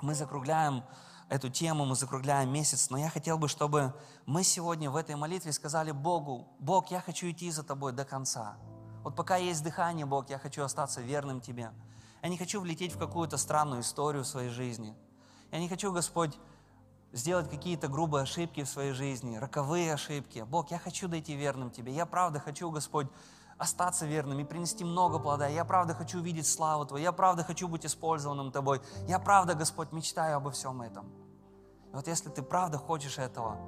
Мы 0.00 0.14
закругляем 0.14 0.84
эту 1.28 1.48
тему, 1.48 1.84
мы 1.84 1.94
закругляем 1.94 2.52
месяц, 2.52 2.90
но 2.90 2.98
я 2.98 3.08
хотел 3.08 3.38
бы, 3.38 3.48
чтобы 3.48 3.94
мы 4.26 4.42
сегодня 4.44 4.90
в 4.90 4.96
этой 4.96 5.16
молитве 5.16 5.52
сказали 5.52 5.90
Богу, 5.90 6.48
Бог, 6.58 6.90
я 6.90 7.00
хочу 7.00 7.30
идти 7.30 7.50
за 7.50 7.62
Тобой 7.62 7.92
до 7.92 8.04
конца. 8.04 8.56
Вот 9.02 9.16
пока 9.16 9.36
есть 9.36 9.62
дыхание, 9.62 10.06
Бог, 10.06 10.30
я 10.30 10.38
хочу 10.38 10.62
остаться 10.62 11.00
верным 11.00 11.40
Тебе. 11.40 11.72
Я 12.22 12.28
не 12.28 12.38
хочу 12.38 12.60
влететь 12.60 12.94
в 12.94 12.98
какую-то 12.98 13.36
странную 13.36 13.82
историю 13.82 14.24
в 14.24 14.26
своей 14.26 14.48
жизни. 14.48 14.94
Я 15.52 15.58
не 15.58 15.68
хочу, 15.68 15.92
Господь, 15.92 16.38
сделать 17.12 17.48
какие-то 17.50 17.88
грубые 17.88 18.22
ошибки 18.22 18.62
в 18.64 18.68
своей 18.68 18.92
жизни, 18.92 19.36
роковые 19.36 19.92
ошибки. 19.92 20.40
Бог, 20.40 20.70
я 20.70 20.78
хочу 20.78 21.06
дойти 21.06 21.36
верным 21.36 21.70
Тебе. 21.70 21.92
Я 21.92 22.06
правда 22.06 22.40
хочу, 22.40 22.70
Господь, 22.70 23.08
остаться 23.58 24.06
верным 24.06 24.38
и 24.40 24.44
принести 24.44 24.84
много 24.84 25.18
плода. 25.18 25.46
Я 25.46 25.64
правда 25.64 25.94
хочу 25.94 26.18
увидеть 26.18 26.46
славу 26.46 26.84
Твою. 26.86 27.02
Я 27.02 27.12
правда 27.12 27.44
хочу 27.44 27.68
быть 27.68 27.86
использованным 27.86 28.52
Тобой. 28.52 28.80
Я 29.06 29.18
правда, 29.18 29.54
Господь, 29.54 29.92
мечтаю 29.92 30.36
обо 30.36 30.50
всем 30.50 30.82
этом. 30.82 31.12
И 31.92 31.96
вот 31.96 32.08
если 32.08 32.28
ты 32.30 32.42
правда 32.42 32.78
хочешь 32.78 33.18
этого, 33.18 33.58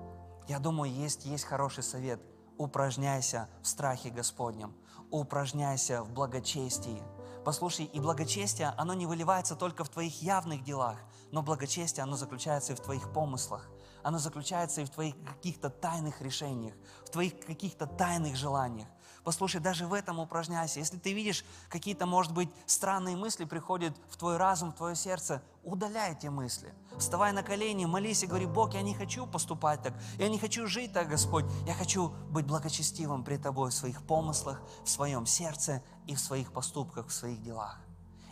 я 0.49 0.59
думаю, 0.59 0.92
есть, 0.92 1.25
есть 1.25 1.44
хороший 1.44 1.83
совет. 1.83 2.20
Упражняйся 2.59 3.49
в 3.62 3.68
страхе 3.68 4.11
Господнем. 4.11 4.75
Упражняйся 5.11 6.03
в 6.03 6.12
благочестии. 6.12 7.03
Послушай, 7.44 7.85
и 7.85 8.01
благочестие, 8.01 8.75
оно 8.77 8.94
не 8.94 9.07
выливается 9.07 9.55
только 9.55 9.85
в 9.85 9.88
твоих 9.88 10.20
явных 10.20 10.64
делах, 10.64 10.96
но 11.31 11.42
благочестие, 11.42 12.03
оно 12.03 12.16
заключается 12.16 12.72
и 12.72 12.77
в 12.77 12.81
твоих 12.81 13.12
помыслах. 13.12 13.68
Оно 14.03 14.18
заключается 14.18 14.81
и 14.81 14.85
в 14.85 14.90
твоих 14.90 15.14
каких-то 15.25 15.70
тайных 15.70 16.20
решениях, 16.22 16.75
в 17.05 17.11
твоих 17.11 17.38
каких-то 17.40 17.87
тайных 17.87 18.35
желаниях. 18.35 18.88
Послушай, 19.26 19.60
даже 19.60 19.88
в 19.88 19.92
этом 19.92 20.20
упражняйся. 20.20 20.78
Если 20.78 20.98
ты 20.98 21.12
видишь 21.12 21.44
какие-то, 21.68 22.06
может 22.06 22.32
быть, 22.32 22.48
странные 22.64 23.16
мысли 23.16 23.44
приходят 23.44 23.92
в 24.08 24.16
твой 24.16 24.36
разум, 24.36 24.70
в 24.70 24.76
твое 24.76 24.94
сердце, 24.94 25.42
удаляй 25.64 26.12
эти 26.12 26.28
мысли. 26.28 26.72
Вставай 26.96 27.32
на 27.32 27.42
колени, 27.42 27.86
молись 27.86 28.22
и 28.22 28.28
говори, 28.28 28.46
Бог, 28.46 28.74
я 28.74 28.82
не 28.82 28.94
хочу 28.94 29.26
поступать 29.26 29.82
так, 29.82 29.94
я 30.18 30.28
не 30.28 30.38
хочу 30.38 30.68
жить 30.68 30.92
так, 30.92 31.08
Господь, 31.08 31.44
я 31.66 31.74
хочу 31.74 32.10
быть 32.30 32.46
благочестивым 32.46 33.24
при 33.24 33.36
Тобой 33.36 33.70
в 33.70 33.74
своих 33.74 34.00
помыслах, 34.04 34.62
в 34.84 34.88
своем 34.88 35.26
сердце 35.26 35.82
и 36.06 36.14
в 36.14 36.20
своих 36.20 36.52
поступках, 36.52 37.08
в 37.08 37.12
своих 37.12 37.42
делах. 37.42 37.80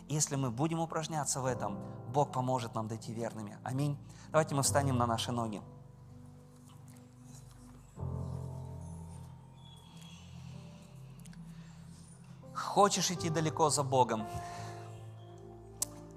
Если 0.07 0.37
мы 0.37 0.49
будем 0.49 0.79
упражняться 0.79 1.41
в 1.41 1.45
этом, 1.45 1.77
Бог 2.13 2.31
поможет 2.31 2.73
нам 2.73 2.87
дойти 2.87 3.11
верными. 3.11 3.57
Аминь. 3.63 3.97
Давайте 4.31 4.55
мы 4.55 4.63
встанем 4.63 4.97
на 4.97 5.05
наши 5.05 5.33
ноги. 5.33 5.61
Хочешь 12.65 13.11
идти 13.11 13.29
далеко 13.29 13.69
за 13.69 13.83
Богом, 13.83 14.27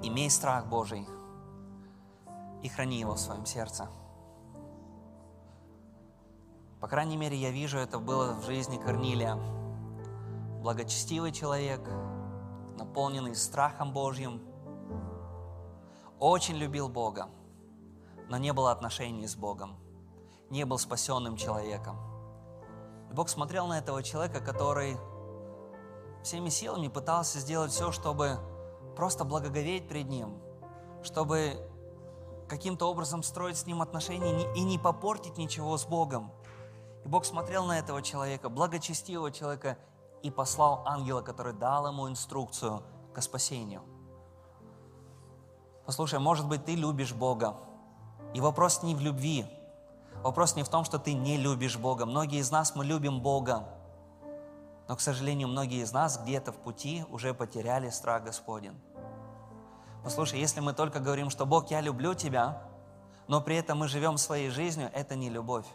имей 0.03 0.29
страх 0.29 0.67
Божий 0.67 1.07
и 2.63 2.69
храни 2.69 2.99
его 2.99 3.15
в 3.15 3.21
своем 3.21 3.47
сердце. 3.47 3.89
По 6.81 6.89
крайней 6.89 7.17
мере, 7.17 7.37
я 7.37 7.51
вижу, 7.51 7.79
это 7.79 8.01
было 8.01 8.33
в 8.33 8.45
жизни 8.45 8.77
Корнилия. 8.77 9.37
Благочестивый 10.63 11.31
человек, 11.31 11.81
наполненный 12.77 13.37
страхом 13.37 13.93
Божьим, 13.93 14.43
очень 16.19 16.57
любил 16.57 16.89
Бога, 16.89 17.29
но 18.29 18.37
не 18.37 18.53
было 18.53 18.73
отношений 18.73 19.29
с 19.29 19.37
Богом, 19.37 19.77
не 20.51 20.65
был 20.65 20.79
спасенным 20.79 21.37
человеком. 21.37 21.97
И 23.11 23.15
Бог 23.15 23.29
смотрел 23.29 23.69
на 23.69 23.79
этого 23.79 24.03
человека, 24.03 24.41
который 24.41 24.97
всеми 26.29 26.51
силами 26.51 26.89
пытался 26.89 27.39
сделать 27.41 27.73
все, 27.73 27.91
чтобы 27.91 28.39
просто 28.97 29.25
благоговеть 29.25 29.89
пред 29.89 30.11
Ним, 30.11 30.39
чтобы 31.03 31.57
каким-то 32.49 32.91
образом 32.91 33.23
строить 33.23 33.57
с 33.57 33.65
Ним 33.65 33.81
отношения 33.81 34.53
и 34.55 34.63
не 34.63 34.79
попортить 34.79 35.39
ничего 35.39 35.79
с 35.79 35.87
Богом. 35.87 36.31
И 37.07 37.09
Бог 37.09 37.25
смотрел 37.25 37.65
на 37.65 37.79
этого 37.79 38.03
человека, 38.03 38.51
благочестивого 38.51 39.33
человека, 39.33 39.79
и 40.23 40.31
послал 40.31 40.83
ангела, 40.85 41.23
который 41.23 41.55
дал 41.55 41.87
ему 41.87 42.09
инструкцию 42.11 42.83
к 43.15 43.23
спасению. 43.23 43.83
Послушай, 45.87 46.19
может 46.19 46.47
быть, 46.47 46.67
ты 46.67 46.75
любишь 46.75 47.15
Бога, 47.15 47.57
и 48.35 48.41
вопрос 48.43 48.83
не 48.83 48.95
в 48.95 49.01
любви, 49.01 49.47
вопрос 50.23 50.57
не 50.57 50.63
в 50.63 50.69
том, 50.69 50.85
что 50.85 50.99
ты 50.99 51.15
не 51.15 51.39
любишь 51.39 51.79
Бога. 51.79 52.05
Многие 52.05 52.41
из 52.41 52.51
нас, 52.51 52.77
мы 52.77 52.85
любим 52.85 53.23
Бога, 53.23 53.67
но, 54.89 54.97
к 54.97 55.03
сожалению, 55.03 55.49
многие 55.49 55.83
из 55.83 55.93
нас 55.93 56.19
где-то 56.19 56.51
в 56.51 56.57
пути 56.57 57.05
уже 57.11 57.35
потеряли 57.35 57.91
страх 57.91 58.25
Господень. 58.25 58.75
Послушай, 60.03 60.41
если 60.41 60.61
мы 60.61 60.73
только 60.73 60.99
говорим, 60.99 61.29
что 61.29 61.45
Бог, 61.45 61.71
я 61.71 61.83
люблю 61.83 62.15
тебя, 62.15 62.63
но 63.29 63.43
при 63.43 63.57
этом 63.57 63.79
мы 63.79 63.89
живем 63.89 64.17
своей 64.17 64.49
жизнью, 64.49 64.91
это 64.95 65.15
не 65.15 65.29
любовь. 65.29 65.67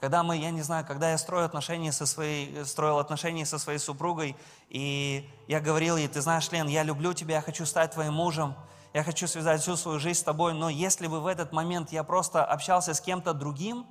Когда 0.00 0.22
мы, 0.22 0.38
я 0.38 0.50
не 0.50 0.62
знаю, 0.62 0.86
когда 0.86 1.10
я 1.10 1.18
строю 1.18 1.44
отношения 1.44 1.92
со 1.92 2.06
своей, 2.06 2.64
строил 2.64 2.98
отношения 2.98 3.44
со 3.44 3.58
своей 3.58 3.78
супругой, 3.78 4.36
и 4.68 5.28
я 5.46 5.60
говорил 5.60 5.98
ей, 5.98 6.08
ты 6.08 6.22
знаешь, 6.22 6.50
Лен, 6.50 6.66
я 6.66 6.82
люблю 6.82 7.12
тебя, 7.12 7.36
я 7.36 7.42
хочу 7.42 7.66
стать 7.66 7.92
твоим 7.92 8.14
мужем, 8.14 8.54
я 8.94 9.02
хочу 9.02 9.26
связать 9.26 9.60
всю 9.60 9.76
свою 9.76 9.98
жизнь 9.98 10.20
с 10.20 10.22
тобой, 10.22 10.54
но 10.54 10.70
если 10.70 11.08
бы 11.08 11.20
в 11.20 11.26
этот 11.26 11.52
момент 11.52 11.92
я 11.92 12.02
просто 12.04 12.42
общался 12.44 12.94
с 12.94 13.00
кем-то 13.02 13.34
другим, 13.34 13.86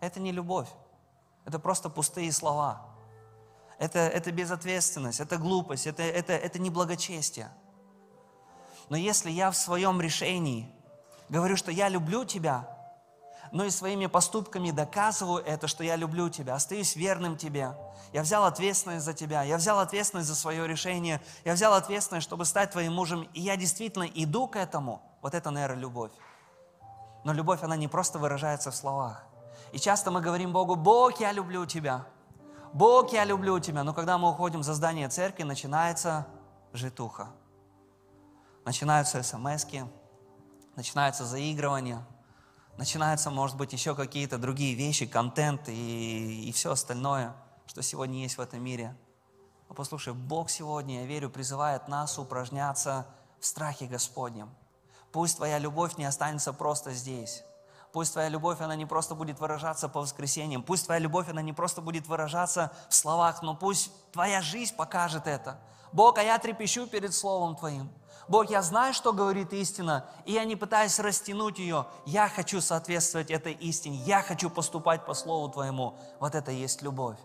это 0.00 0.18
не 0.18 0.32
любовь, 0.32 0.68
это 1.44 1.60
просто 1.60 1.90
пустые 1.90 2.32
слова 2.32 2.89
это, 3.80 3.98
это 3.98 4.30
безответственность, 4.30 5.20
это 5.20 5.38
глупость, 5.38 5.86
это, 5.86 6.02
это, 6.02 6.34
это 6.34 6.58
не 6.58 6.68
благочестие. 6.68 7.50
Но 8.90 8.96
если 8.98 9.30
я 9.30 9.50
в 9.50 9.56
своем 9.56 10.02
решении 10.02 10.70
говорю, 11.30 11.56
что 11.56 11.70
я 11.70 11.88
люблю 11.88 12.26
тебя, 12.26 12.68
но 13.52 13.64
и 13.64 13.70
своими 13.70 14.04
поступками 14.04 14.70
доказываю 14.70 15.42
это, 15.42 15.66
что 15.66 15.82
я 15.82 15.96
люблю 15.96 16.28
тебя, 16.28 16.56
остаюсь 16.56 16.94
верным 16.94 17.38
тебе, 17.38 17.72
я 18.12 18.20
взял 18.20 18.44
ответственность 18.44 19.06
за 19.06 19.14
тебя, 19.14 19.44
я 19.44 19.56
взял 19.56 19.78
ответственность 19.80 20.28
за 20.28 20.34
свое 20.34 20.68
решение, 20.68 21.22
я 21.46 21.54
взял 21.54 21.72
ответственность, 21.72 22.26
чтобы 22.26 22.44
стать 22.44 22.72
твоим 22.72 22.92
мужем, 22.92 23.30
и 23.32 23.40
я 23.40 23.56
действительно 23.56 24.04
иду 24.04 24.46
к 24.46 24.56
этому, 24.56 25.00
вот 25.22 25.32
это, 25.32 25.50
наверное, 25.50 25.80
любовь. 25.80 26.12
Но 27.24 27.32
любовь, 27.32 27.62
она 27.62 27.76
не 27.76 27.88
просто 27.88 28.18
выражается 28.18 28.70
в 28.70 28.76
словах. 28.76 29.24
И 29.72 29.78
часто 29.78 30.10
мы 30.10 30.20
говорим 30.20 30.52
Богу, 30.52 30.76
Бог, 30.76 31.18
я 31.18 31.32
люблю 31.32 31.64
тебя– 31.64 32.04
Бог, 32.72 33.12
я 33.12 33.24
люблю 33.24 33.58
тебя. 33.58 33.82
Но 33.84 33.92
когда 33.92 34.16
мы 34.18 34.30
уходим 34.30 34.62
за 34.62 34.74
здание 34.74 35.08
церкви, 35.08 35.42
начинается 35.42 36.26
житуха. 36.72 37.28
Начинаются 38.64 39.22
смс 39.22 39.66
начинается 40.76 41.24
заигрывание, 41.24 42.04
начинаются, 42.76 43.30
может 43.30 43.56
быть, 43.56 43.72
еще 43.72 43.94
какие-то 43.94 44.38
другие 44.38 44.74
вещи, 44.74 45.04
контент 45.04 45.68
и, 45.68 46.48
и 46.48 46.52
все 46.52 46.72
остальное, 46.72 47.34
что 47.66 47.82
сегодня 47.82 48.22
есть 48.22 48.38
в 48.38 48.40
этом 48.40 48.62
мире. 48.62 48.96
Но 49.68 49.74
послушай, 49.74 50.14
Бог 50.14 50.48
сегодня, 50.48 51.00
я 51.00 51.06
верю, 51.06 51.28
призывает 51.28 51.88
нас 51.88 52.18
упражняться 52.18 53.06
в 53.40 53.46
страхе 53.46 53.86
Господнем. 53.86 54.50
Пусть 55.12 55.36
твоя 55.36 55.58
любовь 55.58 55.96
не 55.96 56.04
останется 56.04 56.52
просто 56.52 56.92
здесь. 56.92 57.42
Пусть 57.92 58.12
твоя 58.12 58.28
любовь, 58.28 58.60
она 58.60 58.76
не 58.76 58.86
просто 58.86 59.14
будет 59.14 59.40
выражаться 59.40 59.88
по 59.88 60.00
воскресеньям. 60.00 60.62
Пусть 60.62 60.84
твоя 60.84 61.00
любовь, 61.00 61.28
она 61.28 61.42
не 61.42 61.52
просто 61.52 61.80
будет 61.80 62.06
выражаться 62.06 62.72
в 62.88 62.94
словах, 62.94 63.42
но 63.42 63.56
пусть 63.56 63.90
твоя 64.12 64.40
жизнь 64.40 64.74
покажет 64.76 65.26
это. 65.26 65.58
Бог, 65.92 66.18
а 66.18 66.22
я 66.22 66.38
трепещу 66.38 66.86
перед 66.86 67.12
Словом 67.12 67.56
Твоим. 67.56 67.90
Бог, 68.28 68.48
я 68.48 68.62
знаю, 68.62 68.94
что 68.94 69.12
говорит 69.12 69.52
истина, 69.52 70.08
и 70.24 70.32
я 70.32 70.44
не 70.44 70.54
пытаюсь 70.54 71.00
растянуть 71.00 71.58
ее. 71.58 71.86
Я 72.06 72.28
хочу 72.28 72.60
соответствовать 72.60 73.30
этой 73.30 73.54
истине. 73.54 73.96
Я 74.06 74.22
хочу 74.22 74.50
поступать 74.50 75.04
по 75.04 75.14
Слову 75.14 75.48
Твоему. 75.48 75.98
Вот 76.20 76.36
это 76.36 76.52
и 76.52 76.56
есть 76.56 76.82
любовь. 76.82 77.18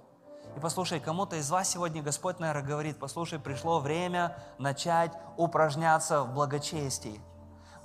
И 0.56 0.60
послушай, 0.60 1.00
кому-то 1.00 1.36
из 1.36 1.52
вас 1.52 1.70
сегодня 1.70 2.02
Господь, 2.02 2.40
наверное, 2.40 2.68
говорит, 2.68 2.98
послушай, 2.98 3.38
пришло 3.38 3.80
время 3.80 4.36
начать 4.58 5.12
упражняться 5.38 6.24
в 6.24 6.34
благочестии. 6.34 7.22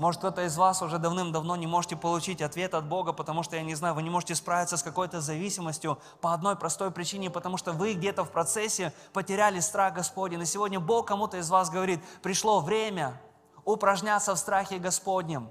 Может, 0.01 0.21
кто-то 0.21 0.47
из 0.47 0.57
вас 0.57 0.81
уже 0.81 0.97
давным-давно 0.97 1.57
не 1.57 1.67
можете 1.67 1.95
получить 1.95 2.41
ответ 2.41 2.73
от 2.73 2.87
Бога, 2.87 3.13
потому 3.13 3.43
что, 3.43 3.57
я 3.57 3.63
не 3.63 3.75
знаю, 3.75 3.95
вы 3.95 4.03
не 4.03 4.09
можете 4.09 4.35
справиться 4.35 4.79
с 4.79 4.83
какой-то 4.83 5.21
зависимостью 5.21 5.99
по 6.23 6.33
одной 6.33 6.57
простой 6.57 6.91
причине, 6.91 7.29
потому 7.29 7.59
что 7.59 7.73
вы 7.73 7.93
где-то 7.93 8.25
в 8.25 8.31
процессе 8.31 8.95
потеряли 9.13 9.61
страх 9.61 9.93
Господень. 9.93 10.41
И 10.41 10.47
сегодня 10.47 10.81
Бог 10.81 11.07
кому-то 11.07 11.37
из 11.37 11.51
вас 11.51 11.69
говорит, 11.69 12.01
пришло 12.23 12.61
время 12.61 13.21
упражняться 13.67 14.35
в 14.35 14.39
страхе 14.39 14.79
Господнем. 14.79 15.51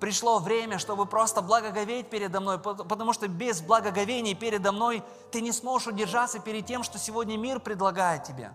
Пришло 0.00 0.40
время, 0.40 0.80
чтобы 0.80 1.06
просто 1.06 1.40
благоговеть 1.40 2.10
передо 2.10 2.40
мной, 2.40 2.58
потому 2.58 3.12
что 3.12 3.28
без 3.28 3.60
благоговения 3.60 4.34
передо 4.34 4.72
мной 4.72 5.04
ты 5.30 5.40
не 5.40 5.52
сможешь 5.52 5.86
удержаться 5.86 6.40
перед 6.40 6.66
тем, 6.66 6.82
что 6.82 6.98
сегодня 6.98 7.36
мир 7.36 7.60
предлагает 7.60 8.24
тебе. 8.24 8.50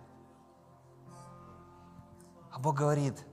А 2.51 2.59
Бог 2.59 2.75
говорит– 2.75 3.23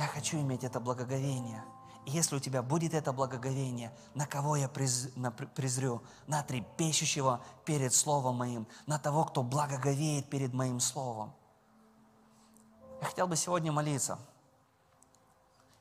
я 0.00 0.06
хочу 0.06 0.40
иметь 0.40 0.64
это 0.64 0.80
благоговение. 0.80 1.62
И 2.06 2.12
если 2.12 2.34
у 2.36 2.40
тебя 2.40 2.62
будет 2.62 2.94
это 2.94 3.12
благоговение, 3.12 3.94
на 4.14 4.26
кого 4.26 4.56
я 4.56 4.66
приз, 4.66 5.10
на, 5.14 5.30
презрю? 5.30 6.02
На 6.26 6.42
трепещущего 6.42 7.44
перед 7.66 7.92
Словом 7.92 8.36
моим, 8.36 8.66
на 8.86 8.98
того, 8.98 9.26
кто 9.26 9.42
благоговеет 9.42 10.30
перед 10.30 10.54
моим 10.54 10.80
Словом. 10.80 11.34
Я 13.02 13.08
хотел 13.08 13.26
бы 13.26 13.36
сегодня 13.36 13.72
молиться. 13.72 14.18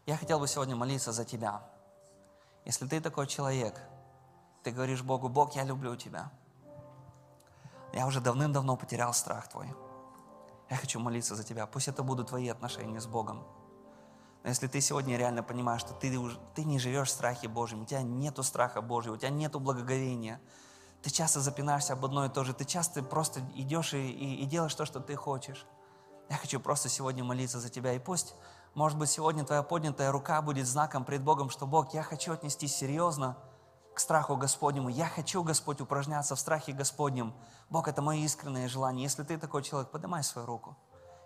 Я 0.06 0.18
хотел 0.18 0.38
бы 0.38 0.50
сегодня 0.50 0.76
молиться 0.76 1.14
за 1.14 1.24
тебя. 1.24 1.64
Если 2.66 2.88
ты 2.88 3.00
такой 3.00 3.26
человек, 3.26 3.80
ты 4.64 4.72
говоришь 4.72 5.02
Богу, 5.02 5.30
Бог, 5.30 5.56
я 5.56 5.64
люблю 5.64 5.96
тебя. 5.96 6.30
Я 7.94 8.06
уже 8.06 8.20
давным-давно 8.20 8.76
потерял 8.76 9.14
страх 9.14 9.48
твой. 9.48 9.74
Я 10.70 10.76
хочу 10.76 11.00
молиться 11.00 11.36
за 11.36 11.46
тебя. 11.46 11.66
Пусть 11.68 11.88
это 11.88 12.04
будут 12.04 12.28
твои 12.28 12.50
отношения 12.50 13.00
с 13.00 13.08
Богом. 13.08 13.46
Но 14.44 14.50
если 14.50 14.68
ты 14.68 14.80
сегодня 14.80 15.18
реально 15.18 15.44
понимаешь, 15.44 15.82
что 15.82 15.94
ты, 15.94 16.18
ты 16.56 16.64
не 16.64 16.80
живешь 16.80 17.10
в 17.10 17.12
страхе 17.12 17.48
Божьем, 17.48 17.82
у 17.82 17.86
тебя 17.86 18.02
нету 18.02 18.44
страха 18.44 18.82
Божьего, 18.82 19.16
у 19.16 19.18
тебя 19.18 19.30
нету 19.30 19.60
благоговения, 19.60 20.40
ты 21.02 21.10
часто 21.10 21.40
запинаешься 21.40 21.94
об 21.94 22.06
одно 22.06 22.26
и 22.26 22.30
то 22.30 22.44
же, 22.44 22.54
ты 22.54 22.66
часто 22.66 23.04
просто 23.04 23.42
идешь 23.56 23.94
и, 23.94 24.10
и, 24.10 24.44
и 24.44 24.46
делаешь 24.46 24.76
то, 24.76 24.86
что 24.86 25.00
ты 25.00 25.16
хочешь. 25.16 25.66
Я 26.30 26.38
хочу 26.38 26.60
просто 26.60 26.90
сегодня 26.90 27.24
молиться 27.24 27.60
за 27.60 27.70
тебя. 27.70 27.94
И 27.94 28.00
пусть, 28.00 28.36
может 28.76 28.98
быть, 28.98 29.10
сегодня 29.10 29.44
твоя 29.44 29.64
поднятая 29.64 30.12
рука 30.12 30.42
будет 30.42 30.68
знаком 30.68 31.04
пред 31.04 31.24
Богом, 31.24 31.50
что 31.50 31.66
Бог, 31.66 31.94
я 31.94 32.04
хочу 32.04 32.34
отнестись 32.34 32.76
серьезно 32.76 33.38
к 33.96 34.00
страху 34.00 34.38
Господнему. 34.38 34.90
Я 34.90 35.08
хочу, 35.08 35.44
Господь, 35.44 35.82
упражняться 35.82 36.36
в 36.36 36.40
страхе 36.40 36.72
Господнем. 36.72 37.34
Бог, 37.70 37.88
это 37.88 38.02
мое 38.02 38.20
искреннее 38.20 38.68
желание. 38.68 39.04
Если 39.04 39.24
ты 39.24 39.38
такой 39.38 39.64
человек, 39.64 39.90
поднимай 39.90 40.24
свою 40.24 40.46
руку. 40.46 40.78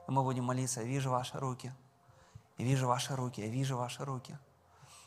И 0.08 0.12
мы 0.12 0.24
будем 0.24 0.46
молиться. 0.46 0.82
Я 0.82 0.88
вижу 0.88 1.12
ваши 1.12 1.38
руки. 1.38 1.74
Я 2.64 2.70
вижу 2.70 2.88
ваши 2.88 3.14
руки, 3.14 3.42
я 3.42 3.48
вижу 3.48 3.76
ваши 3.76 4.06
руки. 4.06 4.38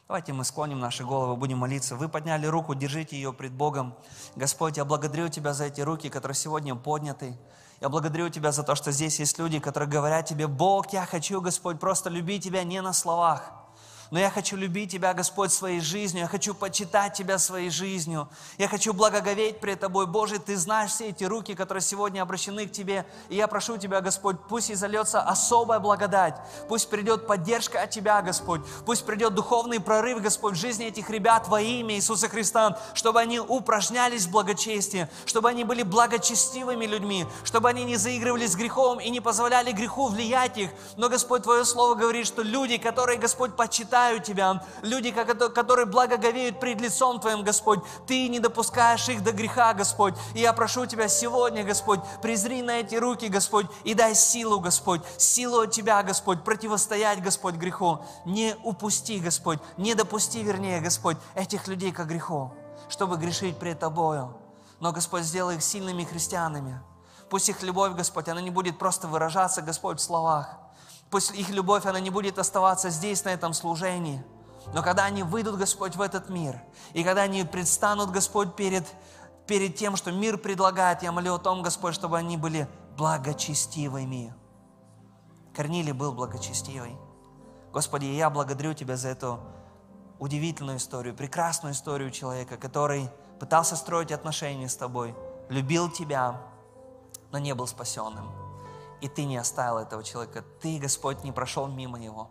Давайте 0.09 0.35
мы 0.35 0.45
склоним 0.45 0.79
наши 0.79 1.05
головы, 1.05 1.37
будем 1.37 1.57
молиться. 1.57 1.97
Вы 1.97 2.07
подняли 2.07 2.45
руку, 2.45 2.75
держите 2.75 3.17
ее 3.17 3.33
пред 3.33 3.53
Богом. 3.53 3.95
Господь, 4.37 4.77
я 4.77 4.85
благодарю 4.85 5.31
Тебя 5.31 5.55
за 5.55 5.65
эти 5.65 5.81
руки, 5.81 6.11
которые 6.11 6.35
сегодня 6.35 6.75
подняты. 6.75 7.35
Я 7.81 7.89
благодарю 7.89 8.29
Тебя 8.29 8.53
за 8.53 8.63
то, 8.63 8.75
что 8.75 8.93
здесь 8.93 9.19
есть 9.21 9.39
люди, 9.39 9.59
которые 9.59 9.89
говорят 9.89 10.27
Тебе, 10.27 10.49
Бог, 10.49 10.93
я 10.93 11.07
хочу, 11.07 11.41
Господь, 11.41 11.81
просто 11.81 12.11
любить 12.11 12.45
Тебя 12.45 12.63
не 12.63 12.83
на 12.83 12.93
словах, 12.93 13.51
но 14.11 14.19
я 14.19 14.31
хочу 14.31 14.57
любить 14.57 14.93
Тебя, 14.93 15.15
Господь, 15.15 15.53
своей 15.53 15.81
жизнью. 15.81 16.23
Я 16.23 16.29
хочу 16.29 16.55
почитать 16.55 17.15
Тебя 17.15 17.39
своей 17.39 17.71
жизнью. 17.71 18.29
Я 18.57 18.69
хочу 18.69 18.93
благоговеть 18.93 19.59
пред 19.61 19.81
Тобой. 19.81 20.07
Боже, 20.07 20.39
Ты 20.39 20.57
знаешь 20.57 20.93
все 20.93 21.09
эти 21.09 21.25
руки, 21.25 21.55
которые 21.55 21.83
сегодня 21.83 22.23
обращены 22.23 22.67
к 22.67 22.73
Тебе. 22.73 23.05
И 23.29 23.37
я 23.37 23.49
прошу 23.49 23.79
Тебя, 23.79 24.01
Господь, 24.01 24.37
пусть 24.49 24.71
изольется 24.71 25.21
особая 25.21 25.81
благодать. 25.81 26.37
Пусть 26.69 26.89
придет 26.89 27.27
поддержка 27.27 27.83
от 27.83 27.91
Тебя, 27.91 28.23
Господь. 28.23 28.61
Пусть 28.85 29.05
придет 29.05 29.35
духовный 29.35 29.81
прорыв, 29.81 30.23
Господь, 30.23 30.55
в 30.55 30.61
жизни 30.61 30.87
этих 30.87 31.11
ребят 31.11 31.49
во 31.49 31.61
имя 31.61 31.97
Иисуса 31.97 32.29
Христа, 32.29 32.79
чтобы 32.95 33.21
они 33.21 33.41
упражнялись 33.41 34.27
в 34.27 34.31
благочестии, 34.31 35.09
чтобы 35.25 35.49
они 35.49 35.65
были 35.65 35.83
благочестивыми 35.83 36.87
людьми, 36.87 37.27
чтобы 37.45 37.69
они 37.69 37.85
не 37.85 37.97
заигрывали 37.97 38.47
с 38.47 38.55
грехом 38.55 39.01
и 39.01 39.11
не 39.11 39.21
позволяли 39.21 39.73
греху 39.73 40.09
влиять 40.09 40.59
их. 40.59 40.71
Но, 40.97 41.09
Господь, 41.09 41.43
Твое 41.43 41.65
Слово 41.65 41.95
говорит, 41.95 42.27
что 42.27 42.43
люди, 42.43 42.79
которые, 42.79 43.19
Господь, 43.19 43.57
почитают 43.57 43.96
почитают 43.97 44.25
Тебя, 44.25 44.63
люди, 44.83 45.11
которые 45.11 45.87
благоговеют 45.87 46.61
пред 46.61 46.81
лицом 46.81 47.19
Твоим, 47.19 47.43
Господь, 47.43 47.81
Ты 48.07 48.29
не 48.29 48.41
допускаешь 48.41 49.09
их 49.09 49.23
до 49.23 49.33
греха, 49.33 49.73
Господь. 49.73 50.15
И 50.35 50.41
я 50.41 50.53
прошу 50.53 50.87
Тебя 50.87 51.09
сегодня, 51.09 51.65
Господь, 51.65 52.01
презри 52.21 52.63
на 52.63 52.81
эти 52.81 52.97
руки, 52.97 53.29
Господь, 53.29 53.67
и 53.85 53.95
дай 53.95 54.15
силу, 54.15 54.61
Господь, 54.61 55.03
силу 55.17 55.61
от 55.61 55.71
Тебя, 55.71 56.03
Господь, 56.03 56.45
противостоять, 56.45 57.23
Господь, 57.23 57.55
греху. 57.55 58.01
Не 58.27 58.55
упусти, 58.65 59.19
Господь, 59.19 59.61
не 59.79 59.95
допусти, 59.95 60.43
вернее, 60.43 60.81
Господь, 60.81 61.17
этих 61.35 61.67
людей 61.67 61.93
к 61.93 62.05
греху, 62.05 62.53
чтобы 62.89 63.17
грешить 63.17 63.59
пред 63.59 63.79
Тобою. 63.79 64.37
Но, 64.81 64.93
Господь, 64.93 65.23
сделай 65.23 65.57
их 65.57 65.63
сильными 65.63 66.05
христианами. 66.05 66.81
Пусть 67.31 67.49
их 67.49 67.63
любовь, 67.63 67.95
Господь, 67.95 68.29
она 68.29 68.43
не 68.43 68.51
будет 68.51 68.79
просто 68.79 69.09
выражаться, 69.09 69.63
Господь, 69.63 69.99
в 69.99 70.03
словах, 70.03 70.59
Пусть 71.11 71.33
их 71.33 71.51
любовь, 71.51 71.87
она 71.87 72.01
не 72.01 72.11
будет 72.11 72.39
оставаться 72.39 72.91
здесь, 72.91 73.25
на 73.25 73.31
этом 73.31 73.53
служении. 73.53 74.25
Но 74.75 74.83
когда 74.83 75.05
они 75.05 75.23
выйдут, 75.23 75.57
Господь, 75.57 75.95
в 75.95 76.01
этот 76.01 76.29
мир, 76.29 76.61
и 76.93 77.05
когда 77.05 77.23
они 77.23 77.45
предстанут, 77.45 78.11
Господь, 78.11 78.57
перед, 78.57 78.85
перед 79.47 79.77
тем, 79.77 79.97
что 79.97 80.11
мир 80.11 80.39
предлагает, 80.39 81.03
я 81.03 81.13
молю 81.13 81.35
о 81.35 81.39
том, 81.39 81.63
Господь, 81.63 81.95
чтобы 81.95 82.19
они 82.19 82.37
были 82.37 82.69
благочестивыми. 82.97 84.35
Корнилий 85.55 85.93
был 85.93 86.13
благочестивый. 86.13 86.97
Господи, 87.73 88.07
я 88.07 88.29
благодарю 88.29 88.75
Тебя 88.75 88.97
за 88.97 89.09
эту 89.09 89.39
удивительную 90.19 90.79
историю, 90.79 91.15
прекрасную 91.15 91.75
историю 91.75 92.11
человека, 92.11 92.57
который 92.57 93.09
пытался 93.39 93.77
строить 93.77 94.11
отношения 94.11 94.69
с 94.69 94.77
Тобой, 94.77 95.15
любил 95.49 95.91
Тебя, 95.91 96.41
но 97.31 97.39
не 97.39 97.55
был 97.55 97.67
спасенным 97.67 98.46
и 99.01 99.09
Ты 99.09 99.25
не 99.25 99.37
оставил 99.37 99.79
этого 99.79 100.03
человека. 100.03 100.45
Ты, 100.61 100.79
Господь, 100.79 101.25
не 101.25 101.33
прошел 101.33 101.67
мимо 101.67 101.99
него. 101.99 102.31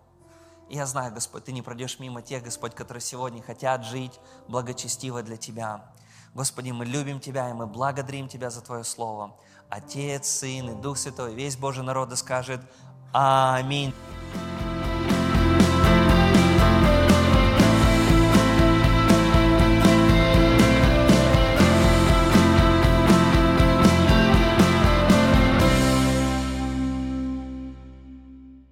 И 0.70 0.76
я 0.76 0.86
знаю, 0.86 1.13
Господь, 1.13 1.45
Ты 1.45 1.51
не 1.51 1.61
пройдешь 1.61 1.99
мимо 1.99 2.22
тех, 2.22 2.43
Господь, 2.43 2.74
которые 2.74 3.01
сегодня 3.01 3.41
хотят 3.41 3.84
жить 3.84 4.20
благочестиво 4.47 5.22
для 5.22 5.38
Тебя. 5.38 5.93
Господи, 6.34 6.72
мы 6.72 6.86
любим 6.86 7.20
Тебя, 7.20 7.49
и 7.49 7.53
мы 7.53 7.68
благодарим 7.68 8.28
Тебя 8.28 8.49
за 8.49 8.61
Твое 8.61 8.84
Слово. 8.84 9.38
Отец, 9.70 10.28
Сын 10.28 10.70
и 10.70 10.82
Дух 10.82 10.97
Святой, 10.97 11.34
весь 11.34 11.57
Божий 11.57 11.84
народ 11.84 12.18
скажет 12.18 12.61
Аминь. 13.13 13.93